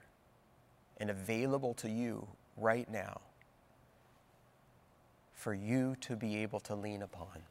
and 0.98 1.10
available 1.10 1.74
to 1.76 1.90
you 1.90 2.28
right 2.56 2.90
now 2.90 3.22
for 5.34 5.54
you 5.54 5.96
to 6.02 6.16
be 6.16 6.38
able 6.38 6.60
to 6.60 6.76
lean 6.76 7.02
upon. 7.02 7.44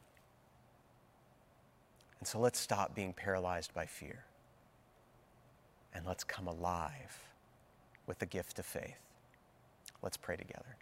And 2.19 2.27
so 2.27 2.39
let's 2.39 2.59
stop 2.59 2.93
being 2.93 3.13
paralyzed 3.13 3.73
by 3.73 3.85
fear 3.85 4.25
and 5.93 6.05
let's 6.05 6.23
come 6.23 6.47
alive 6.47 7.19
with 8.05 8.19
the 8.19 8.25
gift 8.25 8.59
of 8.59 8.65
faith. 8.65 8.99
Let's 10.01 10.17
pray 10.17 10.35
together. 10.35 10.77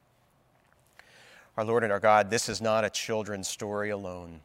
Our 1.57 1.63
Lord 1.63 1.83
and 1.83 1.93
our 1.93 1.99
God, 1.99 2.29
this 2.29 2.49
is 2.49 2.61
not 2.61 2.83
a 2.83 2.89
children's 2.89 3.47
story 3.47 3.91
alone. 3.91 4.41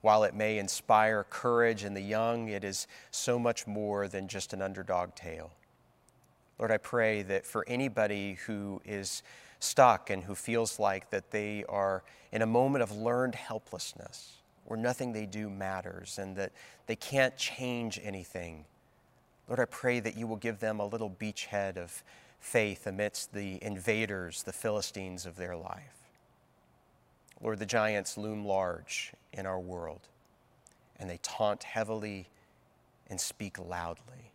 While 0.00 0.24
it 0.24 0.34
may 0.34 0.58
inspire 0.58 1.24
courage 1.28 1.84
in 1.84 1.94
the 1.94 2.00
young, 2.00 2.48
it 2.48 2.64
is 2.64 2.86
so 3.10 3.38
much 3.38 3.66
more 3.66 4.08
than 4.08 4.28
just 4.28 4.52
an 4.52 4.62
underdog 4.62 5.14
tale. 5.14 5.52
Lord, 6.58 6.70
I 6.72 6.78
pray 6.78 7.22
that 7.22 7.46
for 7.46 7.64
anybody 7.68 8.34
who 8.46 8.80
is 8.84 9.22
stuck 9.60 10.10
and 10.10 10.24
who 10.24 10.34
feels 10.34 10.78
like 10.78 11.10
that 11.10 11.30
they 11.30 11.64
are 11.68 12.02
in 12.32 12.42
a 12.42 12.46
moment 12.46 12.82
of 12.82 12.92
learned 12.92 13.34
helplessness, 13.34 14.38
where 14.64 14.78
nothing 14.78 15.12
they 15.12 15.26
do 15.26 15.48
matters 15.48 16.18
and 16.18 16.36
that 16.36 16.52
they 16.86 16.96
can't 16.96 17.36
change 17.36 18.00
anything, 18.02 18.64
Lord, 19.48 19.60
I 19.60 19.64
pray 19.64 20.00
that 20.00 20.16
you 20.16 20.26
will 20.26 20.36
give 20.36 20.58
them 20.60 20.78
a 20.78 20.86
little 20.86 21.10
beachhead 21.10 21.78
of 21.78 22.02
faith 22.38 22.86
amidst 22.86 23.32
the 23.32 23.58
invaders, 23.62 24.42
the 24.42 24.52
Philistines 24.52 25.26
of 25.26 25.36
their 25.36 25.56
life. 25.56 25.94
Lord, 27.40 27.58
the 27.58 27.66
giants 27.66 28.18
loom 28.18 28.44
large 28.44 29.12
in 29.32 29.46
our 29.46 29.58
world, 29.58 30.08
and 30.98 31.08
they 31.08 31.18
taunt 31.22 31.62
heavily 31.62 32.28
and 33.08 33.20
speak 33.20 33.58
loudly. 33.58 34.32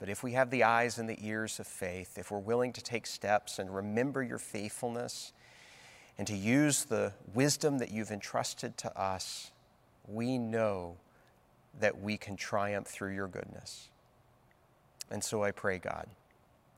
But 0.00 0.08
if 0.08 0.22
we 0.22 0.32
have 0.32 0.50
the 0.50 0.64
eyes 0.64 0.98
and 0.98 1.08
the 1.08 1.18
ears 1.24 1.60
of 1.60 1.66
faith, 1.66 2.16
if 2.16 2.30
we're 2.30 2.38
willing 2.38 2.72
to 2.72 2.82
take 2.82 3.06
steps 3.06 3.58
and 3.58 3.72
remember 3.72 4.22
your 4.22 4.38
faithfulness 4.38 5.32
and 6.16 6.26
to 6.26 6.34
use 6.34 6.84
the 6.84 7.12
wisdom 7.34 7.78
that 7.78 7.90
you've 7.90 8.10
entrusted 8.10 8.78
to 8.78 8.98
us, 8.98 9.52
we 10.08 10.38
know 10.38 10.96
that 11.78 12.00
we 12.00 12.16
can 12.16 12.34
triumph 12.34 12.86
through 12.86 13.14
your 13.14 13.28
goodness. 13.28 13.90
And 15.10 15.22
so 15.22 15.42
I 15.42 15.50
pray, 15.50 15.78
God, 15.78 16.06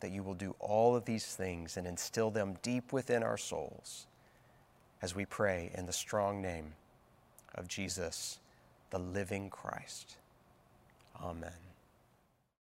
that 0.00 0.11
you 0.11 0.24
will 0.24 0.35
do 0.35 0.56
all 0.58 0.96
of 0.96 1.04
these 1.04 1.26
things 1.26 1.76
and 1.76 1.87
instill 1.87 2.32
them 2.32 2.56
deep 2.61 2.92
within 2.92 3.23
our 3.23 3.37
souls 3.37 4.08
as 5.00 5.14
we 5.14 5.25
pray 5.25 5.70
in 5.75 5.87
the 5.87 5.92
strong 5.92 6.42
name 6.42 6.75
of 7.54 7.68
Jesus, 7.68 8.40
the 8.90 8.98
living 8.98 9.48
Christ. 9.48 10.16
Amen. 11.20 11.71